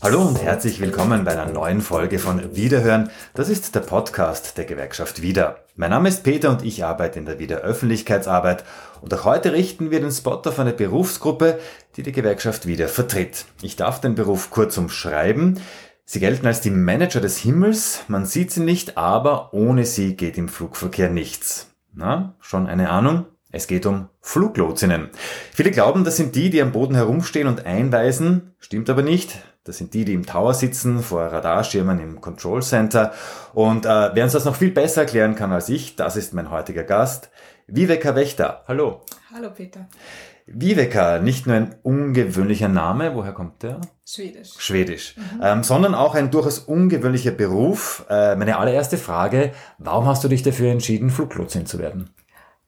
Hallo 0.00 0.22
und 0.22 0.40
herzlich 0.40 0.80
willkommen 0.80 1.24
bei 1.24 1.32
einer 1.32 1.46
neuen 1.50 1.80
Folge 1.80 2.20
von 2.20 2.54
Wiederhören. 2.54 3.10
Das 3.34 3.48
ist 3.48 3.74
der 3.74 3.80
Podcast 3.80 4.56
der 4.56 4.66
Gewerkschaft 4.66 5.20
Wieder. 5.20 5.64
Mein 5.74 5.90
Name 5.90 6.10
ist 6.10 6.22
Peter 6.22 6.50
und 6.50 6.64
ich 6.64 6.84
arbeite 6.84 7.18
in 7.18 7.26
der 7.26 7.40
Wieder 7.40 7.56
Öffentlichkeitsarbeit 7.58 8.62
und 9.00 9.12
auch 9.14 9.24
heute 9.24 9.52
richten 9.52 9.90
wir 9.90 10.00
den 10.00 10.12
Spot 10.12 10.42
auf 10.44 10.60
eine 10.60 10.72
Berufsgruppe, 10.72 11.58
die 11.96 12.04
die 12.04 12.12
Gewerkschaft 12.12 12.66
Wieder 12.66 12.86
vertritt. 12.86 13.46
Ich 13.62 13.74
darf 13.74 14.00
den 14.00 14.14
Beruf 14.14 14.50
kurz 14.50 14.78
umschreiben. 14.78 15.58
Sie 16.04 16.20
gelten 16.20 16.46
als 16.46 16.60
die 16.60 16.70
Manager 16.70 17.20
des 17.20 17.38
Himmels, 17.38 18.02
man 18.06 18.26
sieht 18.26 18.52
sie 18.52 18.60
nicht, 18.60 18.96
aber 18.96 19.52
ohne 19.52 19.86
sie 19.86 20.14
geht 20.14 20.38
im 20.38 20.48
Flugverkehr 20.48 21.10
nichts. 21.10 21.72
Na, 21.94 22.36
schon 22.38 22.68
eine 22.68 22.90
Ahnung? 22.90 23.26
Es 23.52 23.66
geht 23.66 23.84
um 23.84 24.08
Fluglotsinnen. 24.22 25.10
Viele 25.52 25.70
glauben, 25.70 26.04
das 26.04 26.16
sind 26.16 26.34
die, 26.34 26.48
die 26.48 26.62
am 26.62 26.72
Boden 26.72 26.94
herumstehen 26.94 27.46
und 27.46 27.66
einweisen. 27.66 28.54
Stimmt 28.58 28.88
aber 28.88 29.02
nicht. 29.02 29.42
Das 29.64 29.76
sind 29.76 29.92
die, 29.94 30.06
die 30.06 30.14
im 30.14 30.26
Tower 30.26 30.54
sitzen, 30.54 31.02
vor 31.02 31.22
Radarschirmen 31.26 32.00
im 32.00 32.20
Control 32.22 32.62
Center. 32.62 33.12
Und 33.52 33.84
äh, 33.84 34.10
wer 34.14 34.24
uns 34.24 34.32
das 34.32 34.46
noch 34.46 34.56
viel 34.56 34.72
besser 34.72 35.02
erklären 35.02 35.34
kann 35.34 35.52
als 35.52 35.68
ich, 35.68 35.94
das 35.96 36.16
ist 36.16 36.32
mein 36.32 36.50
heutiger 36.50 36.82
Gast, 36.82 37.30
Viveka 37.66 38.16
Wächter. 38.16 38.64
Hallo. 38.66 39.02
Hallo 39.32 39.50
Peter. 39.50 39.86
Viveka, 40.46 41.20
nicht 41.20 41.46
nur 41.46 41.54
ein 41.54 41.76
ungewöhnlicher 41.82 42.68
Name, 42.68 43.14
woher 43.14 43.32
kommt 43.32 43.62
der? 43.62 43.80
Schwedisch. 44.04 44.54
Schwedisch. 44.58 45.16
Mhm. 45.16 45.40
Ähm, 45.42 45.62
sondern 45.62 45.94
auch 45.94 46.14
ein 46.14 46.30
durchaus 46.30 46.58
ungewöhnlicher 46.58 47.30
Beruf. 47.30 48.04
Äh, 48.08 48.34
meine 48.34 48.58
allererste 48.58 48.96
Frage, 48.96 49.52
warum 49.78 50.06
hast 50.06 50.24
du 50.24 50.28
dich 50.28 50.42
dafür 50.42 50.72
entschieden, 50.72 51.10
Fluglotsin 51.10 51.66
zu 51.66 51.78
werden? 51.78 52.10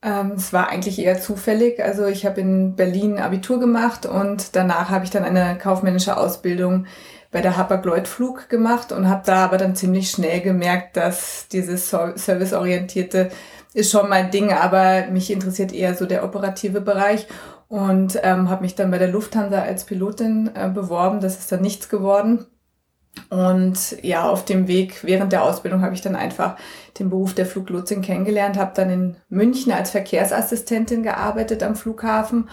Ähm, 0.05 0.33
es 0.37 0.53
war 0.53 0.69
eigentlich 0.69 0.99
eher 0.99 1.19
zufällig. 1.19 1.83
Also 1.83 2.07
ich 2.07 2.27
habe 2.27 2.43
in 2.43 2.77
Berlin 2.77 3.19
Abitur 3.19 3.59
gemacht 3.59 4.05
und 4.05 4.55
danach 4.55 4.91
habe 4.91 5.05
ich 5.05 5.11
dann 5.11 5.25
eine 5.25 5.57
kaufmännische 5.57 6.19
Ausbildung 6.19 6.87
bei 7.33 7.41
der 7.41 7.57
Hapag-Lloyd 7.57 8.07
Flug 8.07 8.49
gemacht 8.51 8.93
und 8.93 9.09
habe 9.09 9.23
da 9.25 9.45
aber 9.45 9.57
dann 9.57 9.75
ziemlich 9.75 10.11
schnell 10.11 10.41
gemerkt, 10.41 10.97
dass 10.97 11.49
dieses 11.49 11.91
serviceorientierte 11.91 13.31
ist 13.73 13.91
schon 13.91 14.09
mein 14.09 14.31
Ding, 14.31 14.53
aber 14.53 15.07
mich 15.11 15.33
interessiert 15.33 15.73
eher 15.73 15.95
so 15.95 16.07
der 16.07 16.23
operative 16.23 16.81
Bereich 16.81 17.27
und 17.69 18.21
ähm, 18.23 18.49
habe 18.51 18.63
mich 18.63 18.77
dann 18.77 18.93
bei 18.93 18.99
der 18.99 19.09
Lufthansa 19.09 19.63
als 19.63 19.85
Pilotin 19.85 20.51
äh, 20.55 20.69
beworben. 20.69 21.21
Das 21.21 21.39
ist 21.39 21.51
dann 21.51 21.61
nichts 21.61 21.89
geworden. 21.89 22.47
Und 23.31 23.97
ja, 24.03 24.29
auf 24.29 24.45
dem 24.45 24.69
Weg 24.69 25.05
während 25.05 25.33
der 25.33 25.45
Ausbildung 25.45 25.83
habe 25.83 25.95
ich 25.95 26.01
dann 26.01 26.17
einfach 26.17 26.57
den 26.99 27.11
Beruf 27.11 27.35
der 27.35 27.47
Fluglotsin 27.47 28.03
kennengelernt, 28.03 28.59
habe 28.59 28.73
dann 28.75 28.91
in 28.91 29.17
München 29.29 29.73
als 29.73 29.91
Verkehrsassistentin 29.91 31.03
gearbeitet 31.03 31.63
am 31.63 31.77
Flughafen, 31.77 32.49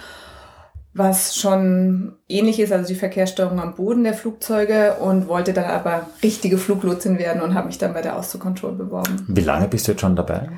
was 0.93 1.35
schon 1.35 2.17
ähnlich 2.27 2.59
ist, 2.59 2.71
also 2.71 2.87
die 2.87 2.99
Verkehrssteuerung 2.99 3.59
am 3.59 3.75
Boden 3.75 4.03
der 4.03 4.13
Flugzeuge 4.13 4.95
und 4.95 5.27
wollte 5.27 5.53
dann 5.53 5.65
aber 5.65 6.07
richtige 6.21 6.57
Fluglotsin 6.57 7.17
werden 7.17 7.41
und 7.41 7.53
habe 7.53 7.67
mich 7.67 7.77
dann 7.77 7.93
bei 7.93 8.01
der 8.01 8.17
Auszucontrol 8.17 8.73
beworben. 8.73 9.25
Wie 9.27 9.41
lange 9.41 9.67
bist 9.67 9.87
du 9.87 9.91
jetzt 9.91 10.01
schon 10.01 10.15
dabei? 10.15 10.49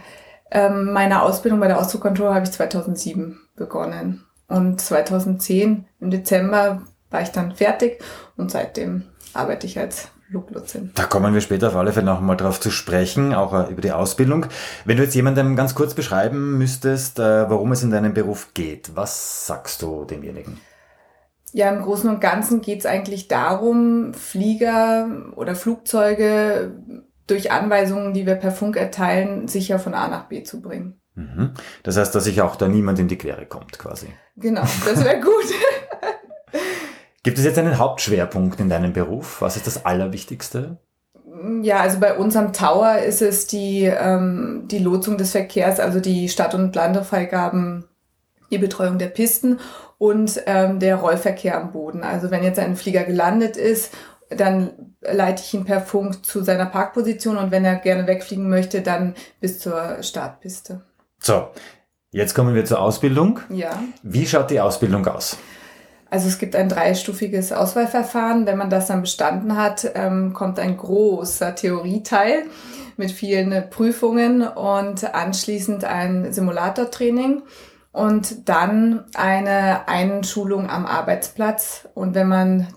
Ähm, 0.52 0.92
meine 0.92 1.22
Ausbildung 1.24 1.60
bei 1.60 1.68
der 1.68 1.80
Auszucontrol 1.80 2.34
habe 2.34 2.46
ich 2.46 2.52
2007 2.52 3.40
begonnen 3.56 4.24
und 4.48 4.82
2010 4.82 5.86
im 6.00 6.12
Dezember 6.12 6.82
war 7.10 7.22
ich 7.22 7.30
dann 7.30 7.56
fertig 7.56 8.00
und 8.38 8.52
seitdem 8.52 9.04
arbeite 9.34 9.68
ich 9.68 9.80
als 9.80 10.10
Fluglotsin. 10.30 10.92
Da 10.96 11.04
kommen 11.04 11.34
wir 11.34 11.42
später 11.42 11.68
auf 11.68 11.76
alle 11.76 11.94
Fälle 11.94 12.08
noch 12.08 12.22
mal 12.22 12.36
drauf 12.36 12.60
zu 12.60 12.72
sprechen, 12.72 13.34
auch 13.34 13.54
äh, 13.54 13.72
über 13.72 13.82
die 13.82 13.92
Ausbildung. 13.92 14.48
Wenn 14.86 14.98
du 14.98 15.04
jetzt 15.04 15.16
jemandem 15.16 15.56
ganz 15.56 15.76
kurz 15.76 15.94
beschreiben 15.94 16.58
müsstest, 16.58 17.20
äh, 17.20 17.50
worum 17.50 17.72
es 17.72 17.84
in 17.84 17.92
deinem 17.92 18.14
Beruf 18.14 18.54
geht, 18.54 18.96
was 18.96 19.46
sagst 19.46 19.82
du 19.82 20.06
demjenigen? 20.06 20.60
Ja, 21.52 21.70
im 21.70 21.84
Großen 21.84 22.10
und 22.10 22.20
Ganzen 22.20 22.62
geht 22.62 22.80
es 22.80 22.86
eigentlich 22.88 23.28
darum, 23.28 24.16
Flieger 24.16 25.08
oder 25.36 25.54
Flugzeuge 25.54 26.72
durch 27.28 27.52
Anweisungen, 27.52 28.14
die 28.14 28.26
wir 28.26 28.36
per 28.36 28.52
Funk 28.52 28.76
erteilen, 28.76 29.48
sicher 29.48 29.78
von 29.78 29.94
A 29.94 30.08
nach 30.08 30.30
B 30.30 30.44
zu 30.44 30.62
bringen. 30.62 31.00
Mhm. 31.16 31.52
Das 31.84 31.96
heißt, 31.96 32.14
dass 32.16 32.24
sich 32.24 32.42
auch 32.42 32.56
da 32.56 32.68
niemand 32.68 32.98
in 32.98 33.08
die 33.08 33.20
Quere 33.20 33.46
kommt, 33.46 33.78
quasi. 33.78 34.08
Genau, 34.36 34.64
das 34.84 35.04
wäre 35.04 35.22
gut. 35.22 35.32
Gibt 37.24 37.38
es 37.38 37.46
jetzt 37.46 37.58
einen 37.58 37.80
Hauptschwerpunkt 37.80 38.60
in 38.60 38.70
deinem 38.70 38.92
Beruf? 38.92 39.42
Was 39.42 39.56
ist 39.56 39.66
das 39.66 39.86
Allerwichtigste? 39.86 40.78
Ja, 41.62 41.80
also 41.80 42.00
bei 42.00 42.18
unserem 42.18 42.54
Tower 42.54 43.00
ist 43.00 43.22
es 43.22 43.48
die, 43.48 43.84
ähm, 43.86 44.66
die 44.66 44.80
Lotsung 44.80 45.18
des 45.18 45.32
Verkehrs, 45.32 45.80
also 45.80 46.00
die 46.00 46.30
Stadt- 46.30 46.54
und 46.54 46.76
Landefreigaben, 46.76 47.86
die 48.52 48.58
Betreuung 48.58 48.98
der 48.98 49.08
Pisten 49.08 49.60
und 49.98 50.42
ähm, 50.46 50.80
der 50.80 50.98
Rollverkehr 50.98 51.58
am 51.60 51.72
Boden. 51.72 52.04
Also 52.04 52.30
wenn 52.30 52.44
jetzt 52.44 52.60
ein 52.60 52.76
Flieger 52.76 53.04
gelandet 53.04 53.58
ist, 53.58 53.94
dann 54.30 54.72
leite 55.02 55.44
ich 55.46 55.54
ihn 55.54 55.66
per 55.66 55.82
Funk 55.82 56.26
zu 56.26 56.44
seiner 56.44 56.66
Parkposition 56.66 57.38
und 57.38 57.52
wenn 57.52 57.66
er 57.66 57.76
gerne 57.76 58.06
wegfliegen 58.06 58.50
möchte, 58.50 58.82
dann 58.82 59.16
bis 59.40 59.60
zur 59.60 60.02
Startpiste. 60.02 60.82
So, 61.20 61.48
jetzt 62.12 62.34
kommen 62.36 62.54
wir 62.54 62.66
zur 62.66 62.82
Ausbildung. 62.82 63.40
Ja. 63.50 63.82
Wie 64.02 64.26
schaut 64.26 64.52
die 64.52 64.60
Ausbildung 64.60 65.08
aus? 65.08 65.38
Also 66.14 66.28
es 66.28 66.38
gibt 66.38 66.56
ein 66.56 66.70
dreistufiges 66.70 67.52
Auswahlverfahren. 67.52 68.46
Wenn 68.46 68.60
man 68.60 68.70
das 68.70 68.86
dann 68.86 69.02
bestanden 69.02 69.58
hat, 69.58 69.94
ähm, 69.96 70.34
kommt 70.34 70.60
ein 70.60 70.78
großer 70.78 71.56
Theorieteil 71.56 72.44
mit 72.98 73.12
vielen 73.12 73.68
Prüfungen 73.72 74.44
und 74.48 75.12
anschließend 75.16 75.86
ein 75.86 76.32
Simulatortraining 76.32 77.42
und 77.94 78.48
dann 78.48 79.06
eine 79.16 79.88
Einschulung 79.88 80.70
am 80.70 80.86
Arbeitsplatz. 80.86 81.90
Und 81.96 82.14
wenn 82.14 82.28
man 82.28 82.68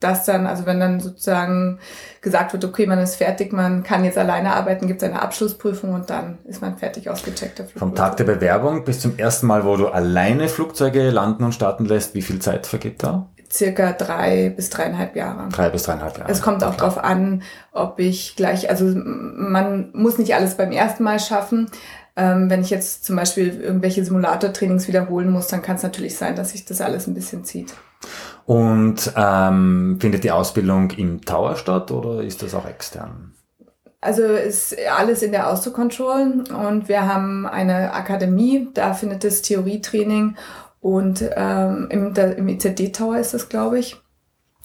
das 0.00 0.24
dann, 0.24 0.46
also 0.46 0.66
wenn 0.66 0.78
dann 0.78 1.00
sozusagen 1.00 1.78
gesagt 2.20 2.52
wird, 2.52 2.64
okay, 2.64 2.86
man 2.86 2.98
ist 2.98 3.16
fertig, 3.16 3.52
man 3.52 3.82
kann 3.82 4.04
jetzt 4.04 4.18
alleine 4.18 4.52
arbeiten, 4.54 4.86
gibt 4.86 5.02
es 5.02 5.08
eine 5.08 5.22
Abschlussprüfung 5.22 5.94
und 5.94 6.10
dann 6.10 6.38
ist 6.44 6.60
man 6.60 6.76
fertig 6.76 7.08
ausgecheckt. 7.08 7.62
Vom 7.76 7.94
Tag 7.94 8.18
der 8.18 8.24
Bewerbung 8.24 8.84
bis 8.84 9.00
zum 9.00 9.18
ersten 9.18 9.46
Mal, 9.46 9.64
wo 9.64 9.76
du 9.76 9.88
alleine 9.88 10.48
Flugzeuge 10.48 11.08
landen 11.10 11.44
und 11.44 11.52
starten 11.52 11.86
lässt, 11.86 12.14
wie 12.14 12.22
viel 12.22 12.40
Zeit 12.40 12.66
vergeht 12.66 13.02
da? 13.02 13.30
Circa 13.50 13.92
drei 13.92 14.50
bis 14.50 14.70
dreieinhalb 14.70 15.16
Jahre. 15.16 15.48
Drei 15.50 15.70
bis 15.70 15.84
dreieinhalb 15.84 16.18
Jahre. 16.18 16.30
Es 16.30 16.42
kommt 16.42 16.62
auch 16.64 16.74
darauf 16.74 16.98
an, 16.98 17.42
ob 17.72 17.98
ich 17.98 18.36
gleich, 18.36 18.68
also 18.68 18.84
man 18.94 19.90
muss 19.94 20.18
nicht 20.18 20.34
alles 20.34 20.56
beim 20.56 20.72
ersten 20.72 21.04
Mal 21.04 21.20
schaffen. 21.20 21.70
Ähm, 22.16 22.50
wenn 22.50 22.62
ich 22.62 22.70
jetzt 22.70 23.04
zum 23.04 23.16
Beispiel 23.16 23.60
irgendwelche 23.60 24.04
Simulatortrainings 24.04 24.88
wiederholen 24.88 25.30
muss, 25.30 25.46
dann 25.46 25.62
kann 25.62 25.76
es 25.76 25.82
natürlich 25.82 26.16
sein, 26.16 26.34
dass 26.34 26.50
sich 26.50 26.64
das 26.64 26.80
alles 26.80 27.06
ein 27.06 27.14
bisschen 27.14 27.44
zieht. 27.44 27.74
Und 28.46 29.12
ähm, 29.16 29.98
findet 30.00 30.22
die 30.22 30.30
Ausbildung 30.30 30.92
im 30.92 31.20
Tower 31.20 31.56
statt 31.56 31.90
oder 31.90 32.22
ist 32.22 32.42
das 32.42 32.54
auch 32.54 32.66
extern? 32.66 33.34
Also 34.00 34.22
ist 34.22 34.76
alles 34.96 35.22
in 35.22 35.32
der 35.32 35.50
Auto 35.50 35.72
Control 35.72 36.44
und 36.56 36.88
wir 36.88 37.12
haben 37.12 37.44
eine 37.44 37.92
Akademie, 37.92 38.68
da 38.72 38.94
findet 38.94 39.24
das 39.24 39.42
Theorietraining 39.42 40.36
und 40.80 41.28
ähm, 41.34 41.88
im, 41.90 42.14
im 42.14 42.48
ICD 42.48 42.92
Tower 42.92 43.18
ist 43.18 43.34
das, 43.34 43.48
glaube 43.48 43.80
ich, 43.80 43.96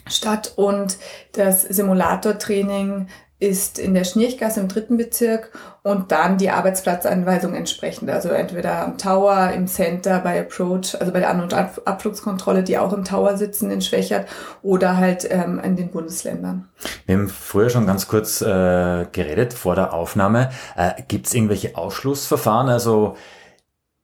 statt 0.05 0.53
und 0.57 0.97
das 1.31 1.63
Simulatortraining 1.63 3.07
ist 3.41 3.79
in 3.79 3.95
der 3.95 4.03
Schnierchgasse 4.03 4.59
im 4.59 4.67
dritten 4.67 4.97
Bezirk 4.97 5.51
und 5.81 6.11
dann 6.11 6.37
die 6.37 6.51
Arbeitsplatzanweisung 6.51 7.55
entsprechend. 7.55 8.09
Also 8.11 8.29
entweder 8.29 8.83
am 8.83 8.99
Tower, 8.99 9.51
im 9.55 9.65
Center, 9.67 10.19
bei 10.19 10.39
Approach, 10.39 10.95
also 10.99 11.11
bei 11.11 11.19
der 11.19 11.31
An- 11.31 11.41
und 11.41 11.53
Abflugskontrolle, 11.53 12.61
die 12.61 12.77
auch 12.77 12.93
im 12.93 13.03
Tower 13.03 13.37
sitzen 13.37 13.71
in 13.71 13.81
Schwächert 13.81 14.27
oder 14.61 14.97
halt 14.97 15.27
ähm, 15.29 15.59
in 15.59 15.75
den 15.75 15.89
Bundesländern. 15.89 16.69
Wir 17.07 17.17
haben 17.17 17.29
früher 17.29 17.71
schon 17.71 17.87
ganz 17.87 18.07
kurz 18.07 18.41
äh, 18.41 19.07
geredet 19.11 19.53
vor 19.53 19.73
der 19.73 19.93
Aufnahme. 19.93 20.51
Äh, 20.77 21.01
Gibt 21.07 21.25
es 21.25 21.33
irgendwelche 21.33 21.75
Ausschlussverfahren? 21.75 22.69
Also 22.69 23.17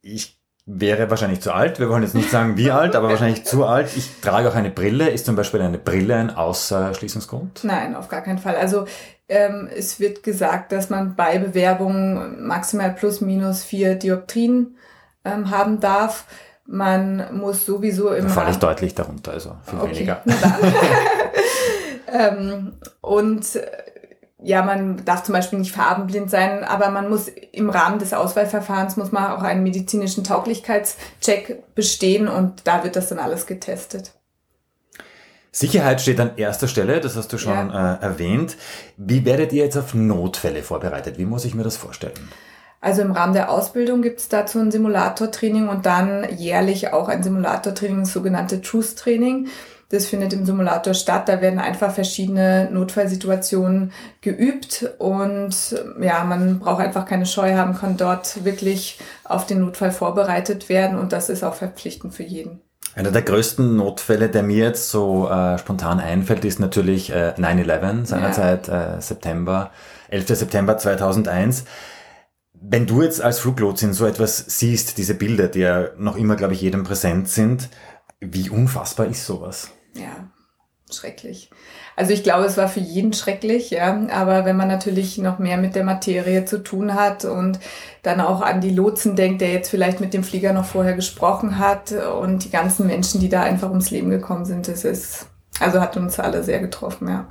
ich 0.02 0.36
wäre 0.66 1.10
wahrscheinlich 1.10 1.40
zu 1.40 1.52
alt. 1.52 1.78
Wir 1.78 1.88
wollen 1.88 2.02
jetzt 2.02 2.16
nicht 2.16 2.30
sagen, 2.30 2.56
wie 2.56 2.72
alt, 2.72 2.96
aber 2.96 3.08
wahrscheinlich 3.08 3.44
zu 3.44 3.64
alt. 3.64 3.96
Ich 3.96 4.20
trage 4.20 4.48
auch 4.48 4.56
eine 4.56 4.70
Brille. 4.70 5.08
Ist 5.08 5.26
zum 5.26 5.36
Beispiel 5.36 5.62
eine 5.62 5.78
Brille 5.78 6.16
ein 6.16 6.34
Ausschließungsgrund? 6.34 7.60
Nein, 7.62 7.94
auf 7.94 8.08
gar 8.08 8.20
keinen 8.20 8.38
Fall. 8.38 8.56
Also 8.56 8.84
ähm, 9.28 9.68
es 9.74 10.00
wird 10.00 10.22
gesagt, 10.22 10.72
dass 10.72 10.90
man 10.90 11.14
bei 11.14 11.38
Bewerbungen 11.38 12.46
maximal 12.46 12.92
plus 12.92 13.20
minus 13.20 13.62
vier 13.62 13.94
Dioptrien 13.94 14.76
ähm, 15.24 15.50
haben 15.50 15.80
darf. 15.80 16.24
Man 16.66 17.36
muss 17.36 17.64
sowieso 17.64 18.10
im. 18.10 18.24
Da 18.24 18.30
falle 18.30 18.50
ich 18.50 18.58
deutlich 18.58 18.94
darunter, 18.94 19.32
also 19.32 19.56
viel 19.64 19.78
okay, 19.78 19.90
weniger. 19.90 20.22
ähm, 22.12 22.74
und 23.00 23.56
äh, 23.56 23.66
ja, 24.40 24.62
man 24.62 25.04
darf 25.04 25.24
zum 25.24 25.32
Beispiel 25.32 25.58
nicht 25.58 25.72
farbenblind 25.72 26.30
sein, 26.30 26.64
aber 26.64 26.90
man 26.90 27.08
muss 27.08 27.28
im 27.28 27.70
Rahmen 27.70 27.98
des 27.98 28.14
Auswahlverfahrens 28.14 28.96
muss 28.96 29.12
man 29.12 29.32
auch 29.32 29.42
einen 29.42 29.62
medizinischen 29.62 30.24
Tauglichkeitscheck 30.24 31.74
bestehen 31.74 32.28
und 32.28 32.66
da 32.66 32.84
wird 32.84 32.96
das 32.96 33.08
dann 33.08 33.18
alles 33.18 33.46
getestet. 33.46 34.12
Sicherheit 35.58 36.00
steht 36.00 36.20
an 36.20 36.36
erster 36.36 36.68
Stelle, 36.68 37.00
das 37.00 37.16
hast 37.16 37.32
du 37.32 37.38
schon 37.38 37.70
ja. 37.70 37.94
äh, 37.94 38.02
erwähnt. 38.02 38.56
Wie 38.96 39.24
werdet 39.24 39.52
ihr 39.52 39.64
jetzt 39.64 39.76
auf 39.76 39.92
Notfälle 39.92 40.62
vorbereitet? 40.62 41.18
Wie 41.18 41.24
muss 41.24 41.44
ich 41.44 41.56
mir 41.56 41.64
das 41.64 41.76
vorstellen? 41.76 42.28
Also 42.80 43.02
im 43.02 43.10
Rahmen 43.10 43.32
der 43.32 43.50
Ausbildung 43.50 44.00
gibt 44.02 44.20
es 44.20 44.28
dazu 44.28 44.60
ein 44.60 44.70
Simulatortraining 44.70 45.68
und 45.68 45.84
dann 45.84 46.24
jährlich 46.36 46.92
auch 46.92 47.08
ein 47.08 47.24
Simulatortraining, 47.24 48.00
das 48.00 48.12
sogenannte 48.12 48.62
Truth 48.62 48.96
Training. 48.96 49.48
Das 49.88 50.06
findet 50.06 50.32
im 50.32 50.46
Simulator 50.46 50.94
statt. 50.94 51.28
Da 51.28 51.40
werden 51.40 51.58
einfach 51.58 51.92
verschiedene 51.92 52.70
Notfallsituationen 52.70 53.92
geübt 54.20 54.88
und 54.98 55.56
ja, 56.00 56.22
man 56.22 56.60
braucht 56.60 56.82
einfach 56.82 57.04
keine 57.04 57.26
Scheu 57.26 57.54
haben, 57.54 57.74
kann 57.74 57.96
dort 57.96 58.44
wirklich 58.44 59.00
auf 59.24 59.44
den 59.44 59.60
Notfall 59.60 59.90
vorbereitet 59.90 60.68
werden 60.68 60.98
und 60.98 61.12
das 61.12 61.30
ist 61.30 61.42
auch 61.42 61.54
verpflichtend 61.54 62.14
für 62.14 62.22
jeden. 62.22 62.60
Einer 62.98 63.12
der 63.12 63.22
größten 63.22 63.76
Notfälle, 63.76 64.28
der 64.28 64.42
mir 64.42 64.56
jetzt 64.56 64.90
so 64.90 65.28
äh, 65.28 65.56
spontan 65.58 66.00
einfällt, 66.00 66.44
ist 66.44 66.58
natürlich 66.58 67.10
äh, 67.10 67.32
9-11, 67.38 68.06
seinerzeit 68.06 68.66
ja. 68.66 68.96
äh, 68.96 69.00
September, 69.00 69.70
11. 70.08 70.26
September 70.36 70.76
2001. 70.76 71.64
Wenn 72.54 72.88
du 72.88 73.02
jetzt 73.02 73.22
als 73.22 73.38
Fluglotsin 73.38 73.92
so 73.92 74.04
etwas 74.04 74.38
siehst, 74.48 74.98
diese 74.98 75.14
Bilder, 75.14 75.46
die 75.46 75.60
ja 75.60 75.90
noch 75.96 76.16
immer, 76.16 76.34
glaube 76.34 76.54
ich, 76.54 76.60
jedem 76.60 76.82
präsent 76.82 77.28
sind, 77.28 77.68
wie 78.18 78.50
unfassbar 78.50 79.06
ist 79.06 79.24
sowas? 79.24 79.70
ja, 79.94 80.30
schrecklich. 80.94 81.50
Also 81.96 82.12
ich 82.12 82.22
glaube, 82.22 82.44
es 82.44 82.56
war 82.56 82.68
für 82.68 82.80
jeden 82.80 83.12
schrecklich, 83.12 83.70
ja. 83.70 84.06
Aber 84.10 84.44
wenn 84.44 84.56
man 84.56 84.68
natürlich 84.68 85.18
noch 85.18 85.38
mehr 85.38 85.56
mit 85.56 85.74
der 85.74 85.84
Materie 85.84 86.44
zu 86.44 86.62
tun 86.62 86.94
hat 86.94 87.24
und 87.24 87.58
dann 88.02 88.20
auch 88.20 88.40
an 88.40 88.60
die 88.60 88.74
Lotsen 88.74 89.16
denkt, 89.16 89.40
der 89.40 89.52
jetzt 89.52 89.70
vielleicht 89.70 90.00
mit 90.00 90.14
dem 90.14 90.24
Flieger 90.24 90.52
noch 90.52 90.64
vorher 90.64 90.94
gesprochen 90.94 91.58
hat 91.58 91.92
und 91.92 92.44
die 92.44 92.50
ganzen 92.50 92.86
Menschen, 92.86 93.20
die 93.20 93.28
da 93.28 93.42
einfach 93.42 93.70
ums 93.70 93.90
Leben 93.90 94.10
gekommen 94.10 94.44
sind, 94.44 94.68
das 94.68 94.84
ist, 94.84 95.26
also 95.60 95.80
hat 95.80 95.96
uns 95.96 96.18
alle 96.20 96.44
sehr 96.44 96.60
getroffen, 96.60 97.08
ja. 97.08 97.28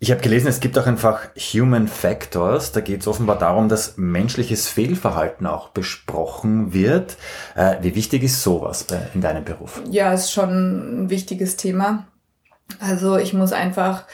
Ich 0.00 0.12
habe 0.12 0.20
gelesen, 0.20 0.46
es 0.46 0.60
gibt 0.60 0.78
auch 0.78 0.86
einfach 0.86 1.22
Human 1.36 1.88
Factors. 1.88 2.70
Da 2.70 2.80
geht 2.80 3.00
es 3.00 3.08
offenbar 3.08 3.36
darum, 3.36 3.68
dass 3.68 3.96
menschliches 3.96 4.68
Fehlverhalten 4.68 5.44
auch 5.44 5.70
besprochen 5.70 6.72
wird. 6.72 7.16
Äh, 7.56 7.78
wie 7.80 7.96
wichtig 7.96 8.22
ist 8.22 8.44
sowas 8.44 8.86
in 9.14 9.20
deinem 9.20 9.44
Beruf? 9.44 9.82
Ja, 9.90 10.12
ist 10.12 10.30
schon 10.30 11.04
ein 11.04 11.10
wichtiges 11.10 11.56
Thema. 11.56 12.06
Also 12.80 13.16
ich 13.16 13.32
muss 13.32 13.52
einfach 13.52 14.04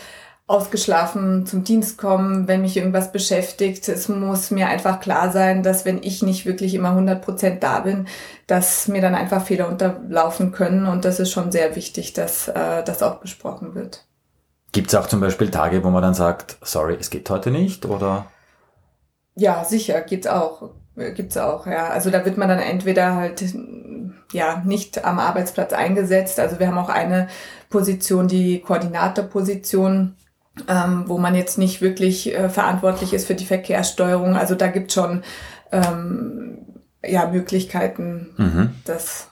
ausgeschlafen 0.46 1.46
zum 1.46 1.64
Dienst 1.64 1.96
kommen, 1.96 2.46
wenn 2.48 2.60
mich 2.60 2.76
irgendwas 2.76 3.12
beschäftigt. 3.12 3.88
Es 3.88 4.08
muss 4.08 4.50
mir 4.50 4.68
einfach 4.68 5.00
klar 5.00 5.32
sein, 5.32 5.62
dass 5.62 5.86
wenn 5.86 6.02
ich 6.02 6.22
nicht 6.22 6.44
wirklich 6.44 6.74
immer 6.74 6.90
100 6.90 7.22
Prozent 7.22 7.62
da 7.62 7.80
bin, 7.80 8.06
dass 8.46 8.88
mir 8.88 9.00
dann 9.00 9.14
einfach 9.14 9.44
Fehler 9.44 9.68
unterlaufen 9.68 10.52
können. 10.52 10.86
Und 10.86 11.06
das 11.06 11.18
ist 11.18 11.32
schon 11.32 11.50
sehr 11.50 11.76
wichtig, 11.76 12.12
dass 12.12 12.48
äh, 12.48 12.84
das 12.84 13.02
auch 13.02 13.16
besprochen 13.16 13.74
wird. 13.74 14.04
Gibt 14.72 14.88
es 14.88 14.94
auch 14.94 15.06
zum 15.06 15.20
Beispiel 15.20 15.50
Tage, 15.50 15.82
wo 15.82 15.90
man 15.90 16.02
dann 16.02 16.14
sagt, 16.14 16.58
sorry, 16.62 16.96
es 17.00 17.08
geht 17.08 17.30
heute 17.30 17.50
nicht, 17.50 17.86
oder? 17.86 18.26
Ja, 19.36 19.64
sicher, 19.64 20.00
gibt's 20.02 20.26
auch. 20.26 20.70
Gibt's 20.96 21.36
auch, 21.36 21.66
ja. 21.66 21.88
Also 21.88 22.10
da 22.10 22.24
wird 22.24 22.38
man 22.38 22.48
dann 22.48 22.60
entweder 22.60 23.16
halt 23.16 23.42
ja 24.32 24.62
nicht 24.64 25.04
am 25.04 25.18
Arbeitsplatz 25.18 25.72
eingesetzt. 25.72 26.38
Also 26.38 26.60
wir 26.60 26.68
haben 26.68 26.78
auch 26.78 26.88
eine 26.88 27.28
Position, 27.68 28.28
die 28.28 28.60
Koordinatorposition, 28.60 30.14
ähm, 30.68 31.04
wo 31.06 31.18
man 31.18 31.34
jetzt 31.34 31.58
nicht 31.58 31.80
wirklich 31.80 32.32
äh, 32.32 32.48
verantwortlich 32.48 33.12
ist 33.12 33.26
für 33.26 33.34
die 33.34 33.46
Verkehrssteuerung. 33.46 34.36
Also 34.36 34.54
da 34.54 34.68
gibt 34.68 34.92
schon 34.92 35.24
ähm, 35.72 36.58
ja 37.04 37.26
Möglichkeiten, 37.26 38.34
mhm. 38.36 38.70
das 38.84 39.28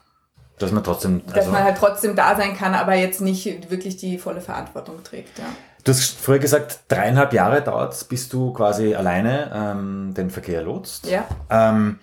dass 0.58 0.72
man 0.72 0.84
trotzdem. 0.84 1.22
Also 1.24 1.34
dass 1.34 1.46
man 1.48 1.64
halt 1.64 1.76
trotzdem 1.78 2.16
da 2.16 2.36
sein 2.36 2.56
kann, 2.56 2.74
aber 2.74 2.94
jetzt 2.94 3.20
nicht 3.20 3.70
wirklich 3.70 3.96
die 3.96 4.18
volle 4.18 4.40
Verantwortung 4.40 5.02
trägt, 5.02 5.38
ja. 5.38 5.44
Du 5.84 5.90
hast 5.90 6.18
früher 6.18 6.38
gesagt, 6.38 6.80
dreieinhalb 6.88 7.32
Jahre 7.32 7.62
dauert 7.62 7.92
es, 7.92 8.04
bis 8.04 8.28
du 8.28 8.52
quasi 8.52 8.94
alleine 8.94 9.50
ähm, 9.52 10.14
den 10.16 10.30
Verkehr 10.30 10.62
lotst. 10.62 11.10
Ja. 11.10 11.26
Ähm, 11.50 11.98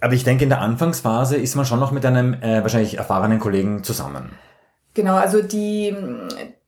aber 0.00 0.14
ich 0.14 0.24
denke, 0.24 0.44
in 0.44 0.50
der 0.50 0.60
Anfangsphase 0.60 1.36
ist 1.36 1.54
man 1.54 1.66
schon 1.66 1.78
noch 1.78 1.92
mit 1.92 2.04
einem 2.04 2.34
äh, 2.34 2.62
wahrscheinlich 2.62 2.96
erfahrenen 2.96 3.38
Kollegen 3.38 3.84
zusammen. 3.84 4.32
Genau, 4.94 5.14
also 5.14 5.40
die, 5.42 5.94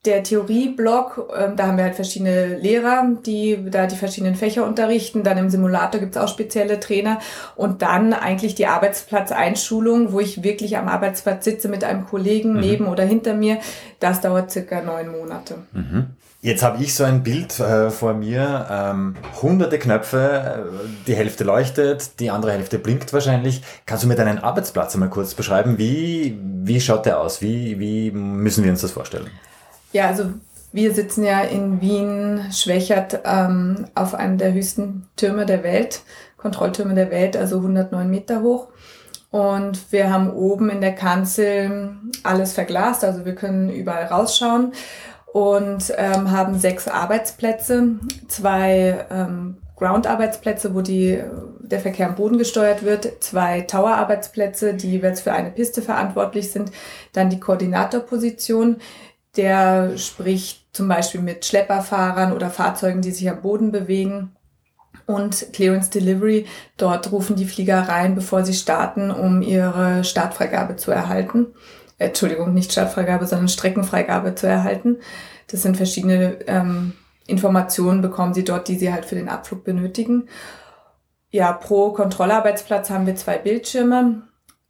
der 0.05 0.25
Theorieblock, 0.25 1.31
äh, 1.33 1.49
da 1.55 1.69
haben 1.69 1.77
wir 1.77 1.85
halt 1.85 1.95
verschiedene 1.95 2.57
Lehrer, 2.57 3.07
die 3.25 3.71
da 3.71 3.87
die 3.87 3.97
verschiedenen 3.97 4.35
Fächer 4.35 4.67
unterrichten. 4.67 5.23
Dann 5.23 5.39
im 5.39 5.49
Simulator 5.49 6.01
gibt's 6.01 6.17
auch 6.17 6.29
spezielle 6.29 6.81
Trainer. 6.81 7.21
Und 7.55 7.83
dann 7.83 8.13
eigentlich 8.13 8.57
die 8.57 8.67
Arbeitsplatzeinschulung, 8.67 10.13
wo 10.13 10.19
ich 10.19 10.43
wirklich 10.43 10.77
am 10.77 10.89
Arbeitsplatz 10.89 11.45
sitze 11.45 11.69
mit 11.69 11.85
einem 11.85 12.07
Kollegen 12.07 12.55
mhm. 12.55 12.61
neben 12.61 12.87
oder 12.89 13.05
hinter 13.05 13.35
mir. 13.35 13.59
Das 14.01 14.21
dauert 14.21 14.51
circa 14.51 14.83
neun 14.83 15.13
Monate. 15.13 15.59
Mhm. 15.73 16.07
Jetzt 16.41 16.65
habe 16.65 16.83
ich 16.83 16.93
so 16.97 17.05
ein 17.05 17.23
Bild 17.23 17.61
äh, 17.61 17.91
vor 17.91 18.15
mir, 18.15 18.67
ähm, 18.69 19.15
hunderte 19.41 19.79
Knöpfe, 19.79 20.19
äh, 20.19 20.89
die 21.07 21.15
Hälfte 21.15 21.45
leuchtet, 21.45 22.19
die 22.19 22.31
andere 22.31 22.51
Hälfte 22.51 22.81
blinkt 22.81 23.13
wahrscheinlich. 23.13 23.63
Kannst 23.87 24.03
du 24.03 24.09
mir 24.09 24.17
deinen 24.17 24.41
Arbeitsplatz 24.41 24.95
einmal 24.95 25.11
kurz 25.11 25.35
beschreiben? 25.35 25.79
Wie, 25.79 26.37
wie 26.43 26.81
schaut 26.81 27.07
der 27.07 27.21
aus? 27.21 27.41
Wie, 27.41 27.79
wie 27.79 28.11
müssen 28.11 28.65
wir 28.65 28.73
uns 28.73 28.81
das 28.81 28.91
vorstellen? 28.91 29.31
Ja, 29.93 30.06
also 30.06 30.25
wir 30.73 30.94
sitzen 30.94 31.25
ja 31.25 31.43
in 31.43 31.81
Wien, 31.81 32.47
Schwächert, 32.50 33.21
ähm, 33.25 33.87
auf 33.94 34.15
einem 34.15 34.39
der 34.39 34.55
höchsten 34.55 35.06
Türme 35.17 35.44
der 35.44 35.62
Welt, 35.62 36.00
Kontrolltürme 36.39 36.94
der 36.94 37.11
Welt, 37.11 37.37
also 37.37 37.59
109 37.59 38.09
Meter 38.11 38.43
hoch. 38.43 38.69
Und 39.31 39.93
wir 39.93 40.12
haben 40.12 40.31
oben 40.31 40.71
in 40.71 40.81
der 40.81 40.94
Kanzel 40.94 41.97
alles 42.23 42.53
verglast, 42.53 43.05
also 43.05 43.25
wir 43.25 43.35
können 43.35 43.71
überall 43.71 44.05
rausschauen 44.05 44.73
und 45.33 45.93
ähm, 45.97 46.31
haben 46.31 46.59
sechs 46.59 46.89
Arbeitsplätze, 46.89 47.94
zwei 48.29 49.06
ähm, 49.11 49.56
Ground-Arbeitsplätze, 49.77 50.75
wo 50.75 50.83
die, 50.83 51.23
der 51.61 51.81
Verkehr 51.81 52.09
am 52.09 52.15
Boden 52.15 52.39
gesteuert 52.39 52.85
wird, 52.85 53.23
zwei 53.23 53.62
Tower-Arbeitsplätze, 53.62 54.75
die 54.75 54.91
jeweils 54.91 55.23
für 55.23 55.33
eine 55.33 55.50
Piste 55.50 55.81
verantwortlich 55.81 56.53
sind, 56.53 56.71
dann 57.15 57.31
die 57.31 57.41
Koordinatorposition, 57.41 58.77
der 59.37 59.96
spricht 59.96 60.75
zum 60.75 60.88
Beispiel 60.88 61.20
mit 61.20 61.44
Schlepperfahrern 61.44 62.32
oder 62.32 62.50
Fahrzeugen, 62.50 63.02
die 63.02 63.11
sich 63.11 63.29
am 63.29 63.43
Boden 63.43 63.73
bewegen. 63.73 64.37
Und 65.06 65.52
Clearance 65.52 65.90
Delivery, 65.90 66.46
dort 66.76 67.11
rufen 67.11 67.37
die 67.37 67.46
Flieger 67.46 67.88
rein, 67.88 68.14
bevor 68.14 68.44
sie 68.44 68.55
starten, 68.55 69.11
um 69.11 69.43
ihre 69.43 70.05
Startfreigabe 70.05 70.76
zu 70.76 70.90
erhalten. 70.90 71.49
Entschuldigung, 71.99 72.55
nicht 72.55 72.73
Startfreigabe, 72.73 73.26
sondern 73.26 73.49
Streckenfreigabe 73.49 74.34
zu 74.34 74.46
erhalten. 74.46 74.99
Das 75.49 75.62
sind 75.62 75.76
verschiedene 75.76 76.38
ähm, 76.46 76.93
Informationen, 77.26 78.00
bekommen 78.00 78.34
Sie 78.34 78.44
dort, 78.44 78.69
die 78.69 78.76
Sie 78.79 78.93
halt 78.93 79.05
für 79.05 79.14
den 79.14 79.29
Abflug 79.29 79.64
benötigen. 79.64 80.29
Ja, 81.31 81.52
pro 81.52 81.93
Kontrollarbeitsplatz 81.93 82.90
haben 82.90 83.06
wir 83.06 83.17
zwei 83.17 83.38
Bildschirme. 83.38 84.23